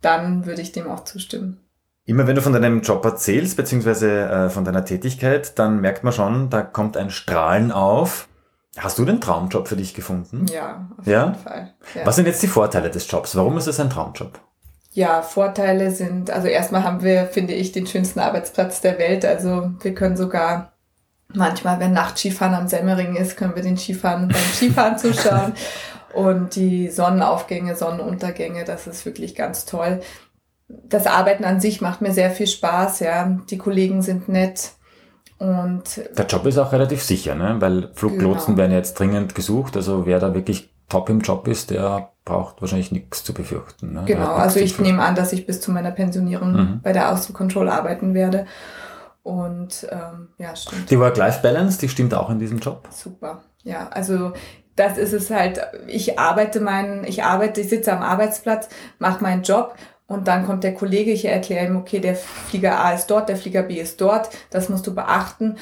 Dann 0.00 0.46
würde 0.46 0.62
ich 0.62 0.70
dem 0.70 0.88
auch 0.88 1.02
zustimmen. 1.02 1.63
Immer 2.06 2.26
wenn 2.26 2.36
du 2.36 2.42
von 2.42 2.52
deinem 2.52 2.82
Job 2.82 3.04
erzählst, 3.04 3.56
beziehungsweise 3.56 4.10
äh, 4.10 4.50
von 4.50 4.64
deiner 4.64 4.84
Tätigkeit, 4.84 5.58
dann 5.58 5.80
merkt 5.80 6.04
man 6.04 6.12
schon, 6.12 6.50
da 6.50 6.62
kommt 6.62 6.96
ein 6.96 7.10
Strahlen 7.10 7.72
auf. 7.72 8.28
Hast 8.76 8.98
du 8.98 9.04
den 9.04 9.20
Traumjob 9.20 9.68
für 9.68 9.76
dich 9.76 9.94
gefunden? 9.94 10.46
Ja, 10.52 10.88
auf 10.98 11.06
ja? 11.06 11.26
jeden 11.26 11.38
Fall. 11.38 11.74
Ja. 11.94 12.04
Was 12.04 12.16
sind 12.16 12.26
jetzt 12.26 12.42
die 12.42 12.48
Vorteile 12.48 12.90
des 12.90 13.10
Jobs? 13.10 13.36
Warum 13.36 13.56
ist 13.56 13.68
es 13.68 13.80
ein 13.80 13.88
Traumjob? 13.88 14.38
Ja, 14.90 15.22
Vorteile 15.22 15.90
sind, 15.90 16.30
also 16.30 16.46
erstmal 16.46 16.84
haben 16.84 17.02
wir, 17.02 17.26
finde 17.26 17.54
ich, 17.54 17.72
den 17.72 17.86
schönsten 17.86 18.20
Arbeitsplatz 18.20 18.80
der 18.80 18.98
Welt. 18.98 19.24
Also 19.24 19.70
wir 19.80 19.94
können 19.94 20.16
sogar 20.16 20.72
manchmal, 21.32 21.80
wenn 21.80 21.92
Nachtskifahren 21.92 22.54
am 22.54 22.68
Semmering 22.68 23.16
ist, 23.16 23.36
können 23.36 23.56
wir 23.56 23.62
den 23.62 23.76
Skifahren 23.76 24.28
beim 24.28 24.52
Skifahren 24.52 24.98
zuschauen. 24.98 25.54
Und 26.12 26.54
die 26.54 26.90
Sonnenaufgänge, 26.90 27.74
Sonnenuntergänge, 27.74 28.62
das 28.64 28.86
ist 28.86 29.04
wirklich 29.04 29.34
ganz 29.34 29.64
toll. 29.64 30.00
Das 30.68 31.06
Arbeiten 31.06 31.44
an 31.44 31.60
sich 31.60 31.80
macht 31.80 32.00
mir 32.00 32.12
sehr 32.12 32.30
viel 32.30 32.46
Spaß, 32.46 33.00
ja. 33.00 33.38
Die 33.50 33.58
Kollegen 33.58 34.02
sind 34.02 34.28
nett. 34.28 34.72
Und 35.38 36.00
der 36.16 36.26
Job 36.26 36.46
ist 36.46 36.58
auch 36.58 36.72
relativ 36.72 37.02
sicher, 37.02 37.34
ne? 37.34 37.56
weil 37.58 37.90
Fluglotsen 37.94 38.54
genau. 38.54 38.58
werden 38.58 38.72
jetzt 38.72 38.98
dringend 38.98 39.34
gesucht. 39.34 39.76
Also 39.76 40.06
wer 40.06 40.20
da 40.20 40.32
wirklich 40.34 40.70
top 40.88 41.08
im 41.10 41.20
Job 41.20 41.48
ist, 41.48 41.70
der 41.70 42.12
braucht 42.24 42.60
wahrscheinlich 42.62 42.92
nichts 42.92 43.24
zu 43.24 43.34
befürchten. 43.34 43.92
Ne? 43.92 44.04
Genau, 44.06 44.32
also 44.32 44.60
ich 44.60 44.78
nehme 44.78 45.02
an, 45.02 45.14
dass 45.14 45.32
ich 45.32 45.46
bis 45.46 45.60
zu 45.60 45.70
meiner 45.72 45.90
Pensionierung 45.90 46.52
mhm. 46.52 46.80
bei 46.82 46.92
der 46.92 47.12
Austro 47.12 47.32
Control 47.32 47.68
arbeiten 47.68 48.14
werde. 48.14 48.46
Und 49.22 49.86
ähm, 49.90 50.28
ja, 50.38 50.54
stimmt. 50.54 50.90
Die 50.90 50.98
Work-Life-Balance, 50.98 51.78
die 51.78 51.88
stimmt 51.88 52.14
auch 52.14 52.30
in 52.30 52.38
diesem 52.38 52.58
Job? 52.58 52.86
Super. 52.90 53.42
Ja, 53.64 53.88
also 53.88 54.32
das 54.76 54.98
ist 54.98 55.12
es 55.12 55.30
halt, 55.30 55.60
ich 55.86 56.18
arbeite 56.18 56.60
meinen, 56.60 57.04
ich 57.04 57.24
arbeite, 57.24 57.60
ich 57.60 57.68
sitze 57.68 57.92
am 57.92 58.02
Arbeitsplatz, 58.02 58.68
mache 58.98 59.22
meinen 59.22 59.42
Job 59.42 59.74
und 60.06 60.28
dann 60.28 60.44
kommt 60.44 60.64
der 60.64 60.74
Kollege, 60.74 61.12
ich 61.12 61.24
erkläre 61.24 61.66
ihm, 61.66 61.76
okay, 61.76 61.98
der 61.98 62.14
Flieger 62.14 62.78
A 62.78 62.92
ist 62.92 63.06
dort, 63.06 63.28
der 63.28 63.36
Flieger 63.36 63.62
B 63.62 63.80
ist 63.80 64.00
dort, 64.00 64.28
das 64.50 64.68
musst 64.68 64.86
du 64.86 64.94
beachten. 64.94 65.56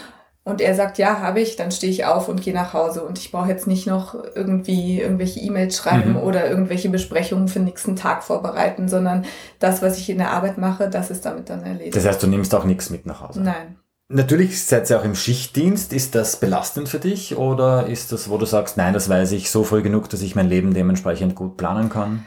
Und 0.45 0.61
er 0.61 0.75
sagt, 0.75 0.99
ja, 0.99 1.21
habe 1.21 1.41
ich, 1.41 1.55
dann 1.55 1.71
stehe 1.71 1.93
ich 1.93 2.05
auf 2.05 2.29
und 2.29 2.43
gehe 2.43 2.53
nach 2.53 2.73
Hause. 2.73 3.05
Und 3.05 3.17
ich 3.17 3.31
brauche 3.31 3.49
jetzt 3.49 3.69
nicht 3.69 3.87
noch 3.87 4.17
irgendwie 4.35 5.01
irgendwelche 5.01 5.39
E-Mails 5.39 5.77
schreiben 5.77 6.15
mhm. 6.15 6.17
oder 6.17 6.51
irgendwelche 6.51 6.89
Besprechungen 6.89 7.47
für 7.47 7.61
den 7.61 7.67
nächsten 7.67 7.95
Tag 7.95 8.25
vorbereiten, 8.25 8.89
sondern 8.89 9.25
das, 9.61 9.83
was 9.83 9.99
ich 9.99 10.11
in 10.11 10.19
der 10.19 10.33
Arbeit 10.33 10.59
mache, 10.59 10.91
das 10.91 11.13
ist 11.13 11.25
damit 11.25 11.49
dann 11.49 11.63
erledigt. 11.63 11.95
Das 11.95 12.05
heißt, 12.05 12.21
du 12.21 12.27
nimmst 12.27 12.53
auch 12.57 12.65
nichts 12.65 12.91
mit 12.91 13.07
nach 13.07 13.21
Hause? 13.21 13.41
Nein. 13.41 13.77
Natürlich 14.09 14.65
seid 14.65 14.91
ihr 14.91 14.99
auch 14.99 15.05
im 15.05 15.15
Schichtdienst. 15.15 15.93
Ist 15.93 16.17
das 16.17 16.37
belastend 16.37 16.89
für 16.89 16.99
dich 16.99 17.37
oder 17.37 17.87
ist 17.87 18.11
das, 18.11 18.29
wo 18.29 18.37
du 18.37 18.45
sagst, 18.45 18.77
nein, 18.77 18.95
das 18.95 19.09
weiß 19.09 19.31
ich 19.31 19.49
so 19.49 19.63
früh 19.63 19.83
genug, 19.83 20.11
dass 20.11 20.23
ich 20.23 20.35
mein 20.35 20.49
Leben 20.49 20.75
dementsprechend 20.75 21.37
gut 21.37 21.57
planen 21.57 21.89
kann? 21.89 22.27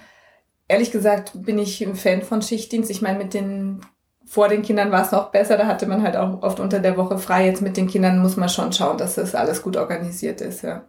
Ehrlich 0.67 0.91
gesagt 0.91 1.31
bin 1.35 1.57
ich 1.57 1.81
ein 1.81 1.95
Fan 1.95 2.21
von 2.21 2.41
Schichtdienst. 2.41 2.89
Ich 2.89 3.01
meine, 3.01 3.17
mit 3.17 3.33
den 3.33 3.81
vor 4.27 4.47
den 4.47 4.63
Kindern 4.63 4.91
war 4.91 5.03
es 5.03 5.11
noch 5.11 5.31
besser, 5.31 5.55
da 5.55 5.67
hatte 5.67 5.85
man 5.85 6.01
halt 6.01 6.17
auch 6.17 6.41
oft 6.41 6.59
unter 6.59 6.79
der 6.79 6.97
Woche 6.97 7.17
frei. 7.19 7.45
Jetzt 7.45 7.61
mit 7.61 7.77
den 7.77 7.87
Kindern 7.87 8.19
muss 8.19 8.37
man 8.37 8.49
schon 8.49 8.73
schauen, 8.73 8.97
dass 8.97 9.15
das 9.15 9.35
alles 9.35 9.61
gut 9.61 9.77
organisiert 9.77 10.41
ist, 10.41 10.63
ja. 10.63 10.83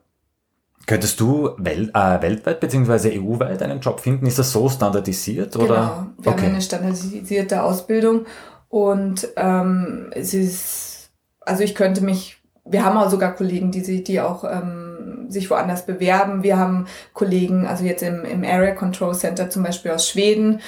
Könntest 0.86 1.18
du 1.20 1.50
wel 1.58 1.90
äh, 1.94 2.22
weltweit 2.22 2.60
bzw. 2.60 3.18
EU-weit 3.18 3.62
einen 3.62 3.80
Job 3.80 4.00
finden? 4.00 4.26
Ist 4.26 4.38
das 4.38 4.52
so 4.52 4.68
standardisiert? 4.68 5.56
Oder? 5.56 5.64
Genau, 5.66 6.06
wir 6.18 6.32
okay. 6.32 6.42
haben 6.42 6.52
eine 6.52 6.62
standardisierte 6.62 7.62
Ausbildung 7.62 8.24
und 8.68 9.28
ähm, 9.36 10.10
es 10.12 10.32
ist, 10.32 11.10
also 11.40 11.62
ich 11.62 11.74
könnte 11.74 12.02
mich, 12.02 12.38
wir 12.64 12.84
haben 12.84 12.96
auch 12.96 13.10
sogar 13.10 13.34
Kollegen, 13.34 13.70
die, 13.70 13.80
sich, 13.80 14.04
die 14.04 14.20
auch 14.20 14.44
ähm, 14.44 14.85
sich 15.28 15.50
woanders 15.50 15.86
bewerben. 15.86 16.42
Wir 16.42 16.58
haben 16.58 16.86
Kollegen, 17.12 17.66
also 17.66 17.84
jetzt 17.84 18.02
im, 18.02 18.24
im 18.24 18.44
Area 18.44 18.74
Control 18.74 19.14
Center 19.14 19.50
zum 19.50 19.62
Beispiel 19.62 19.90
aus 19.90 20.08
Schweden 20.08 20.60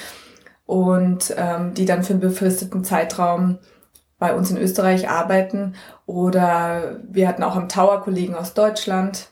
und 0.65 1.33
ähm, 1.37 1.73
die 1.73 1.85
dann 1.85 2.03
für 2.03 2.13
einen 2.13 2.19
befristeten 2.21 2.83
Zeitraum 2.83 3.57
bei 4.19 4.35
uns 4.35 4.51
in 4.51 4.57
Österreich 4.57 5.09
arbeiten. 5.09 5.73
Oder 6.05 6.99
wir 7.09 7.27
hatten 7.27 7.43
auch 7.43 7.55
am 7.55 7.69
Tower 7.69 8.01
Kollegen 8.01 8.35
aus 8.35 8.53
Deutschland, 8.53 9.29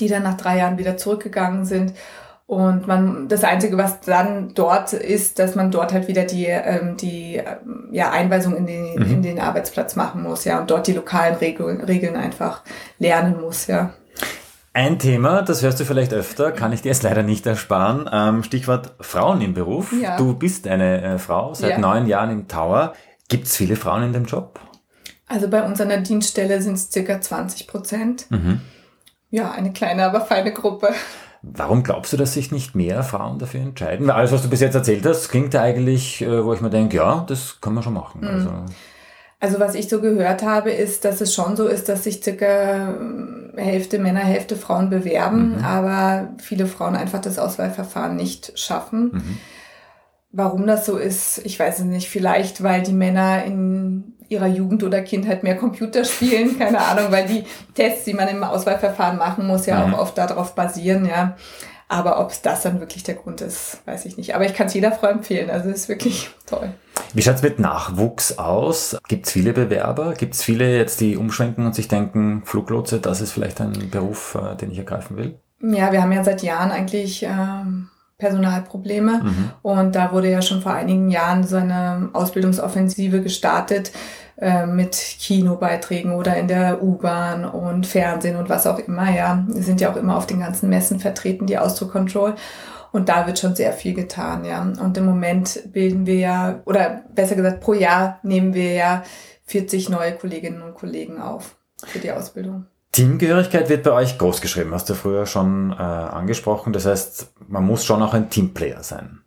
die 0.00 0.08
dann 0.08 0.22
nach 0.22 0.36
drei 0.36 0.58
Jahren 0.58 0.78
wieder 0.78 0.96
zurückgegangen 0.96 1.64
sind. 1.64 1.94
Und 2.50 2.88
man, 2.88 3.28
das 3.28 3.44
Einzige, 3.44 3.78
was 3.78 4.00
dann 4.00 4.54
dort 4.54 4.92
ist, 4.92 5.38
dass 5.38 5.54
man 5.54 5.70
dort 5.70 5.92
halt 5.92 6.08
wieder 6.08 6.24
die, 6.24 6.46
ähm, 6.46 6.96
die 6.96 7.36
ähm, 7.36 7.90
ja, 7.92 8.10
Einweisung 8.10 8.56
in 8.56 8.66
den, 8.66 8.94
mhm. 8.94 9.02
in 9.02 9.22
den 9.22 9.38
Arbeitsplatz 9.38 9.94
machen 9.94 10.24
muss, 10.24 10.44
ja, 10.44 10.58
und 10.58 10.68
dort 10.68 10.88
die 10.88 10.92
lokalen 10.92 11.36
Regeln, 11.36 11.80
Regeln 11.80 12.16
einfach 12.16 12.64
lernen 12.98 13.40
muss, 13.40 13.68
ja. 13.68 13.90
Ein 14.72 15.00
Thema, 15.00 15.42
das 15.42 15.62
hörst 15.62 15.80
du 15.80 15.84
vielleicht 15.84 16.12
öfter, 16.12 16.52
kann 16.52 16.72
ich 16.72 16.82
dir 16.82 16.90
jetzt 16.90 17.02
leider 17.02 17.24
nicht 17.24 17.44
ersparen. 17.44 18.08
Ähm, 18.12 18.44
Stichwort 18.44 18.94
Frauen 19.00 19.40
im 19.40 19.52
Beruf. 19.52 19.92
Ja. 19.92 20.16
Du 20.16 20.34
bist 20.34 20.68
eine 20.68 21.02
äh, 21.02 21.18
Frau 21.18 21.54
seit 21.54 21.72
ja. 21.72 21.78
neun 21.78 22.06
Jahren 22.06 22.30
im 22.30 22.46
Tower. 22.46 22.92
Gibt 23.28 23.46
es 23.46 23.56
viele 23.56 23.74
Frauen 23.74 24.04
in 24.04 24.12
dem 24.12 24.26
Job? 24.26 24.60
Also 25.26 25.48
bei 25.48 25.64
uns 25.64 25.80
an 25.80 25.88
der 25.88 26.00
Dienststelle 26.00 26.62
sind 26.62 26.74
es 26.74 26.90
circa 26.90 27.20
20 27.20 27.66
Prozent. 27.66 28.30
Mhm. 28.30 28.60
Ja, 29.30 29.50
eine 29.50 29.72
kleine, 29.72 30.04
aber 30.04 30.20
feine 30.20 30.52
Gruppe. 30.52 30.90
Warum 31.42 31.82
glaubst 31.82 32.12
du, 32.12 32.16
dass 32.16 32.34
sich 32.34 32.52
nicht 32.52 32.74
mehr 32.74 33.02
Frauen 33.02 33.38
dafür 33.38 33.60
entscheiden? 33.60 34.06
Weil 34.06 34.14
alles, 34.14 34.30
was 34.32 34.42
du 34.42 34.50
bis 34.50 34.60
jetzt 34.60 34.74
erzählt 34.74 35.04
hast, 35.06 35.30
klingt 35.30 35.54
ja 35.54 35.62
eigentlich, 35.62 36.22
äh, 36.22 36.44
wo 36.44 36.52
ich 36.52 36.60
mir 36.60 36.70
denke, 36.70 36.96
ja, 36.96 37.24
das 37.26 37.60
kann 37.60 37.74
man 37.74 37.82
schon 37.82 37.94
machen. 37.94 38.20
Mhm. 38.20 38.28
Also. 38.28 38.50
also 39.40 39.60
was 39.60 39.74
ich 39.74 39.88
so 39.88 40.00
gehört 40.00 40.42
habe, 40.42 40.70
ist, 40.70 41.04
dass 41.04 41.20
es 41.20 41.34
schon 41.34 41.56
so 41.56 41.66
ist, 41.66 41.88
dass 41.88 42.04
sich 42.04 42.22
circa 42.22 42.94
Hälfte 43.56 43.98
Männer, 43.98 44.20
Hälfte 44.20 44.56
Frauen 44.56 44.90
bewerben, 44.90 45.56
mhm. 45.56 45.64
aber 45.64 46.30
viele 46.38 46.66
Frauen 46.66 46.96
einfach 46.96 47.20
das 47.20 47.38
Auswahlverfahren 47.38 48.16
nicht 48.16 48.58
schaffen. 48.58 49.10
Mhm. 49.12 49.38
Warum 50.32 50.66
das 50.66 50.86
so 50.86 50.96
ist, 50.96 51.44
ich 51.44 51.58
weiß 51.58 51.80
es 51.80 51.84
nicht. 51.84 52.08
Vielleicht, 52.08 52.62
weil 52.62 52.82
die 52.82 52.92
Männer 52.92 53.44
in 53.44 54.14
ihrer 54.28 54.46
Jugend 54.46 54.84
oder 54.84 55.02
Kindheit 55.02 55.42
mehr 55.42 55.56
Computer 55.56 56.04
spielen, 56.04 56.58
keine 56.58 56.80
Ahnung, 56.80 57.06
weil 57.10 57.26
die 57.26 57.44
Tests, 57.74 58.04
die 58.04 58.14
man 58.14 58.28
im 58.28 58.44
Auswahlverfahren 58.44 59.18
machen 59.18 59.46
muss, 59.46 59.66
ja 59.66 59.84
mhm. 59.84 59.94
auch 59.94 60.00
oft 60.00 60.18
darauf 60.18 60.54
basieren, 60.54 61.06
ja. 61.06 61.36
Aber 61.88 62.20
ob 62.20 62.30
es 62.30 62.40
das 62.40 62.62
dann 62.62 62.78
wirklich 62.78 63.02
der 63.02 63.16
Grund 63.16 63.40
ist, 63.40 63.80
weiß 63.84 64.04
ich 64.06 64.16
nicht. 64.16 64.36
Aber 64.36 64.46
ich 64.46 64.54
kann 64.54 64.68
es 64.68 64.74
jeder 64.74 64.92
Frau 64.92 65.08
empfehlen. 65.08 65.50
Also 65.50 65.70
ist 65.70 65.88
wirklich 65.88 66.30
toll. 66.46 66.70
Wie 67.14 67.22
schaut 67.22 67.36
es 67.36 67.42
mit 67.42 67.58
Nachwuchs 67.58 68.38
aus? 68.38 68.96
Gibt 69.08 69.26
es 69.26 69.32
viele 69.32 69.52
Bewerber? 69.52 70.14
Gibt 70.14 70.34
es 70.34 70.42
viele 70.42 70.76
jetzt, 70.76 71.00
die 71.00 71.16
umschwenken 71.16 71.66
und 71.66 71.74
sich 71.74 71.88
denken, 71.88 72.42
Fluglotse, 72.44 73.00
das 73.00 73.20
ist 73.20 73.32
vielleicht 73.32 73.60
ein 73.60 73.90
Beruf, 73.90 74.36
äh, 74.40 74.56
den 74.56 74.70
ich 74.70 74.78
ergreifen 74.78 75.16
will? 75.16 75.38
Ja, 75.62 75.92
wir 75.92 76.02
haben 76.02 76.12
ja 76.12 76.24
seit 76.24 76.42
Jahren 76.42 76.70
eigentlich 76.70 77.22
ähm, 77.22 77.88
Personalprobleme. 78.20 79.22
Mhm. 79.24 79.50
Und 79.62 79.96
da 79.96 80.12
wurde 80.12 80.30
ja 80.30 80.42
schon 80.42 80.62
vor 80.62 80.72
einigen 80.72 81.10
Jahren 81.10 81.44
so 81.44 81.56
eine 81.56 82.10
Ausbildungsoffensive 82.12 83.20
gestartet 83.22 83.90
äh, 84.36 84.66
mit 84.66 84.92
Kinobeiträgen 85.20 86.12
oder 86.12 86.36
in 86.36 86.46
der 86.46 86.82
U-Bahn 86.82 87.44
und 87.44 87.86
Fernsehen 87.86 88.36
und 88.36 88.48
was 88.48 88.66
auch 88.66 88.78
immer. 88.78 89.10
Ja, 89.10 89.44
wir 89.48 89.62
sind 89.62 89.80
ja 89.80 89.90
auch 89.90 89.96
immer 89.96 90.16
auf 90.16 90.26
den 90.26 90.40
ganzen 90.40 90.68
Messen 90.68 91.00
vertreten, 91.00 91.46
die 91.46 91.58
Austro 91.58 91.88
Control. 91.88 92.34
Und 92.92 93.08
da 93.08 93.26
wird 93.26 93.38
schon 93.38 93.54
sehr 93.54 93.72
viel 93.72 93.94
getan, 93.94 94.44
ja. 94.44 94.60
Und 94.62 94.96
im 94.96 95.04
Moment 95.04 95.72
bilden 95.72 96.06
wir 96.06 96.16
ja, 96.16 96.60
oder 96.64 97.04
besser 97.14 97.36
gesagt, 97.36 97.60
pro 97.60 97.74
Jahr 97.74 98.18
nehmen 98.22 98.54
wir 98.54 98.72
ja 98.72 99.04
40 99.44 99.88
neue 99.88 100.12
Kolleginnen 100.12 100.62
und 100.62 100.74
Kollegen 100.74 101.20
auf 101.20 101.56
für 101.86 101.98
die 101.98 102.12
Ausbildung. 102.12 102.66
Teamgehörigkeit 102.92 103.68
wird 103.68 103.84
bei 103.84 103.92
euch 103.92 104.18
groß 104.18 104.40
geschrieben, 104.40 104.74
hast 104.74 104.90
du 104.90 104.94
früher 104.94 105.26
schon 105.26 105.70
äh, 105.70 105.74
angesprochen. 105.76 106.72
Das 106.72 106.86
heißt, 106.86 107.32
man 107.46 107.64
muss 107.64 107.84
schon 107.84 108.02
auch 108.02 108.14
ein 108.14 108.30
Teamplayer 108.30 108.82
sein. 108.82 109.20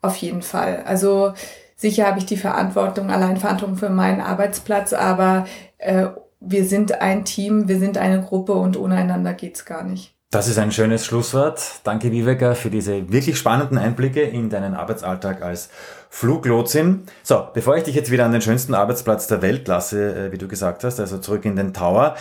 Auf 0.00 0.16
jeden 0.16 0.42
Fall. 0.42 0.82
Also 0.86 1.34
sicher 1.76 2.06
habe 2.06 2.18
ich 2.18 2.26
die 2.26 2.38
Verantwortung, 2.38 3.10
allein 3.10 3.36
Verantwortung 3.36 3.76
für 3.76 3.90
meinen 3.90 4.20
Arbeitsplatz, 4.20 4.94
aber 4.94 5.46
äh, 5.78 6.06
wir 6.40 6.64
sind 6.64 7.00
ein 7.00 7.24
Team, 7.24 7.68
wir 7.68 7.78
sind 7.78 7.98
eine 7.98 8.22
Gruppe 8.22 8.54
und 8.54 8.78
ohne 8.78 8.96
einander 8.96 9.34
geht's 9.34 9.64
gar 9.64 9.84
nicht. 9.84 10.15
Das 10.30 10.48
ist 10.48 10.58
ein 10.58 10.72
schönes 10.72 11.06
Schlusswort. 11.06 11.62
Danke, 11.84 12.10
Viveka, 12.10 12.54
für 12.54 12.68
diese 12.68 13.12
wirklich 13.12 13.38
spannenden 13.38 13.78
Einblicke 13.78 14.22
in 14.22 14.50
deinen 14.50 14.74
Arbeitsalltag 14.74 15.40
als 15.40 15.70
Fluglotsin. 16.10 17.04
So, 17.22 17.46
bevor 17.54 17.76
ich 17.76 17.84
dich 17.84 17.94
jetzt 17.94 18.10
wieder 18.10 18.24
an 18.24 18.32
den 18.32 18.42
schönsten 18.42 18.74
Arbeitsplatz 18.74 19.28
der 19.28 19.40
Welt 19.40 19.68
lasse, 19.68 20.26
äh, 20.26 20.32
wie 20.32 20.38
du 20.38 20.48
gesagt 20.48 20.82
hast, 20.82 20.98
also 20.98 21.18
zurück 21.18 21.44
in 21.44 21.56
den 21.56 21.72
Tower, 21.72 22.16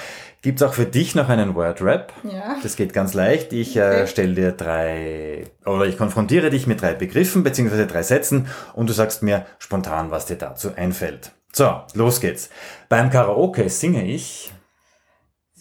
Gibt 0.46 0.62
es 0.62 0.68
auch 0.68 0.76
für 0.76 0.86
dich 0.86 1.16
noch 1.16 1.30
einen 1.30 1.56
Word-Rap? 1.56 2.14
Ja. 2.22 2.58
Das 2.62 2.76
geht 2.76 2.94
ganz 2.94 3.16
leicht. 3.16 3.52
Ich 3.52 3.76
äh, 3.78 3.80
okay. 3.80 4.02
äh, 4.02 4.08
stelle 4.08 4.36
dir 4.36 4.52
drei, 4.52 5.46
oder 5.66 5.88
ich 5.88 5.98
konfrontiere 5.98 6.52
dich 6.52 6.68
mit 6.68 6.84
drei 6.84 6.94
Begriffen 6.94 7.42
beziehungsweise 7.42 7.88
drei 7.88 8.04
Sätzen 8.04 8.46
und 8.76 8.88
du 8.88 8.94
sagst 8.94 9.24
mir 9.24 9.48
spontan, 9.58 10.12
was 10.12 10.28
dir 10.28 10.36
dazu 10.36 10.70
einfällt. 10.76 11.32
So, 11.52 11.82
los 11.96 12.22
geht's. 12.22 12.52
Beim 12.90 13.10
Karaoke 13.10 13.68
singe 13.70 14.06
ich. 14.06 14.54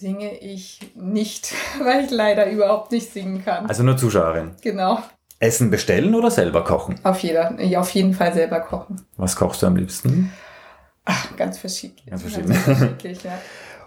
Singe 0.04 0.36
ich 0.38 0.80
nicht, 0.94 1.54
weil 1.82 2.04
ich 2.04 2.10
leider 2.10 2.50
überhaupt 2.50 2.92
nicht 2.92 3.10
singen 3.10 3.42
kann. 3.42 3.64
Also 3.64 3.82
nur 3.82 3.96
Zuschauerin. 3.96 4.54
Genau. 4.60 5.02
Essen 5.38 5.70
bestellen 5.70 6.14
oder 6.14 6.30
selber 6.30 6.62
kochen? 6.62 7.00
Auf, 7.04 7.20
jeder, 7.20 7.58
ja, 7.58 7.80
auf 7.80 7.88
jeden 7.88 8.12
Fall 8.12 8.34
selber 8.34 8.60
kochen. 8.60 9.00
Was 9.16 9.34
kochst 9.34 9.62
du 9.62 9.66
am 9.66 9.76
liebsten? 9.76 10.30
Ach, 11.06 11.34
ganz 11.38 11.56
verschieden. 11.56 11.96
Ganz 12.06 12.20
verschieden. 12.20 12.50
Ganz 12.50 12.64
verschiedentlich, 12.64 13.24
ja. 13.24 13.40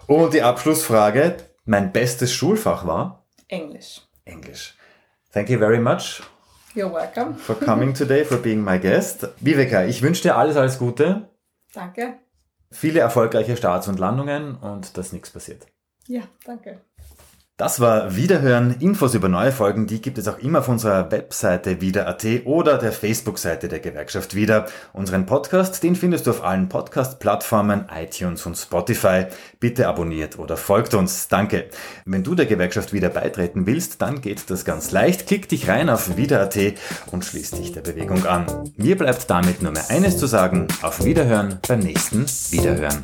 Und 0.08 0.34
die 0.34 0.42
Abschlussfrage. 0.42 1.36
Mein 1.66 1.92
bestes 1.92 2.32
Schulfach 2.32 2.84
war? 2.84 3.24
Englisch. 3.46 4.00
Englisch. 4.24 4.74
Thank 5.32 5.50
you 5.50 5.58
very 5.60 5.78
much. 5.78 6.20
You're 6.74 6.92
welcome. 6.92 7.36
For 7.36 7.54
coming 7.54 7.94
today, 7.94 8.24
for 8.24 8.38
being 8.38 8.64
my 8.64 8.80
guest. 8.80 9.28
Viveka, 9.38 9.84
ich 9.84 10.02
wünsche 10.02 10.22
dir 10.22 10.36
alles, 10.36 10.56
alles 10.56 10.80
Gute. 10.80 11.28
Danke. 11.72 12.14
Viele 12.72 12.98
erfolgreiche 12.98 13.56
Starts 13.56 13.86
und 13.86 14.00
Landungen 14.00 14.56
und 14.56 14.98
dass 14.98 15.12
nichts 15.12 15.30
passiert. 15.30 15.66
Ja, 16.08 16.22
danke. 16.44 16.80
Das 17.58 17.80
war 17.80 18.14
Wiederhören. 18.14 18.76
Infos 18.78 19.14
über 19.14 19.28
neue 19.28 19.50
Folgen, 19.50 19.88
die 19.88 20.00
gibt 20.00 20.16
es 20.16 20.28
auch 20.28 20.38
immer 20.38 20.60
auf 20.60 20.68
unserer 20.68 21.10
Webseite 21.10 21.80
wieder.at 21.80 22.24
oder 22.44 22.78
der 22.78 22.92
Facebook-Seite 22.92 23.66
der 23.66 23.80
Gewerkschaft 23.80 24.36
Wieder. 24.36 24.66
Unseren 24.92 25.26
Podcast, 25.26 25.82
den 25.82 25.96
findest 25.96 26.28
du 26.28 26.30
auf 26.30 26.44
allen 26.44 26.68
Podcast-Plattformen, 26.68 27.86
iTunes 27.92 28.46
und 28.46 28.56
Spotify. 28.56 29.26
Bitte 29.58 29.88
abonniert 29.88 30.38
oder 30.38 30.56
folgt 30.56 30.94
uns. 30.94 31.26
Danke. 31.26 31.64
Wenn 32.04 32.22
du 32.22 32.36
der 32.36 32.46
Gewerkschaft 32.46 32.92
Wieder 32.92 33.08
beitreten 33.08 33.66
willst, 33.66 34.00
dann 34.02 34.20
geht 34.20 34.48
das 34.50 34.64
ganz 34.64 34.92
leicht. 34.92 35.26
Klick 35.26 35.48
dich 35.48 35.66
rein 35.66 35.90
auf 35.90 36.16
Wieder.at 36.16 36.56
und 37.10 37.24
schließ 37.24 37.50
dich 37.50 37.72
der 37.72 37.80
Bewegung 37.80 38.24
an. 38.24 38.46
Mir 38.76 38.96
bleibt 38.96 39.28
damit 39.28 39.62
nur 39.62 39.72
mehr 39.72 39.90
eines 39.90 40.16
zu 40.16 40.28
sagen. 40.28 40.68
Auf 40.82 41.04
Wiederhören 41.04 41.58
beim 41.66 41.80
nächsten 41.80 42.24
Wiederhören. 42.52 43.02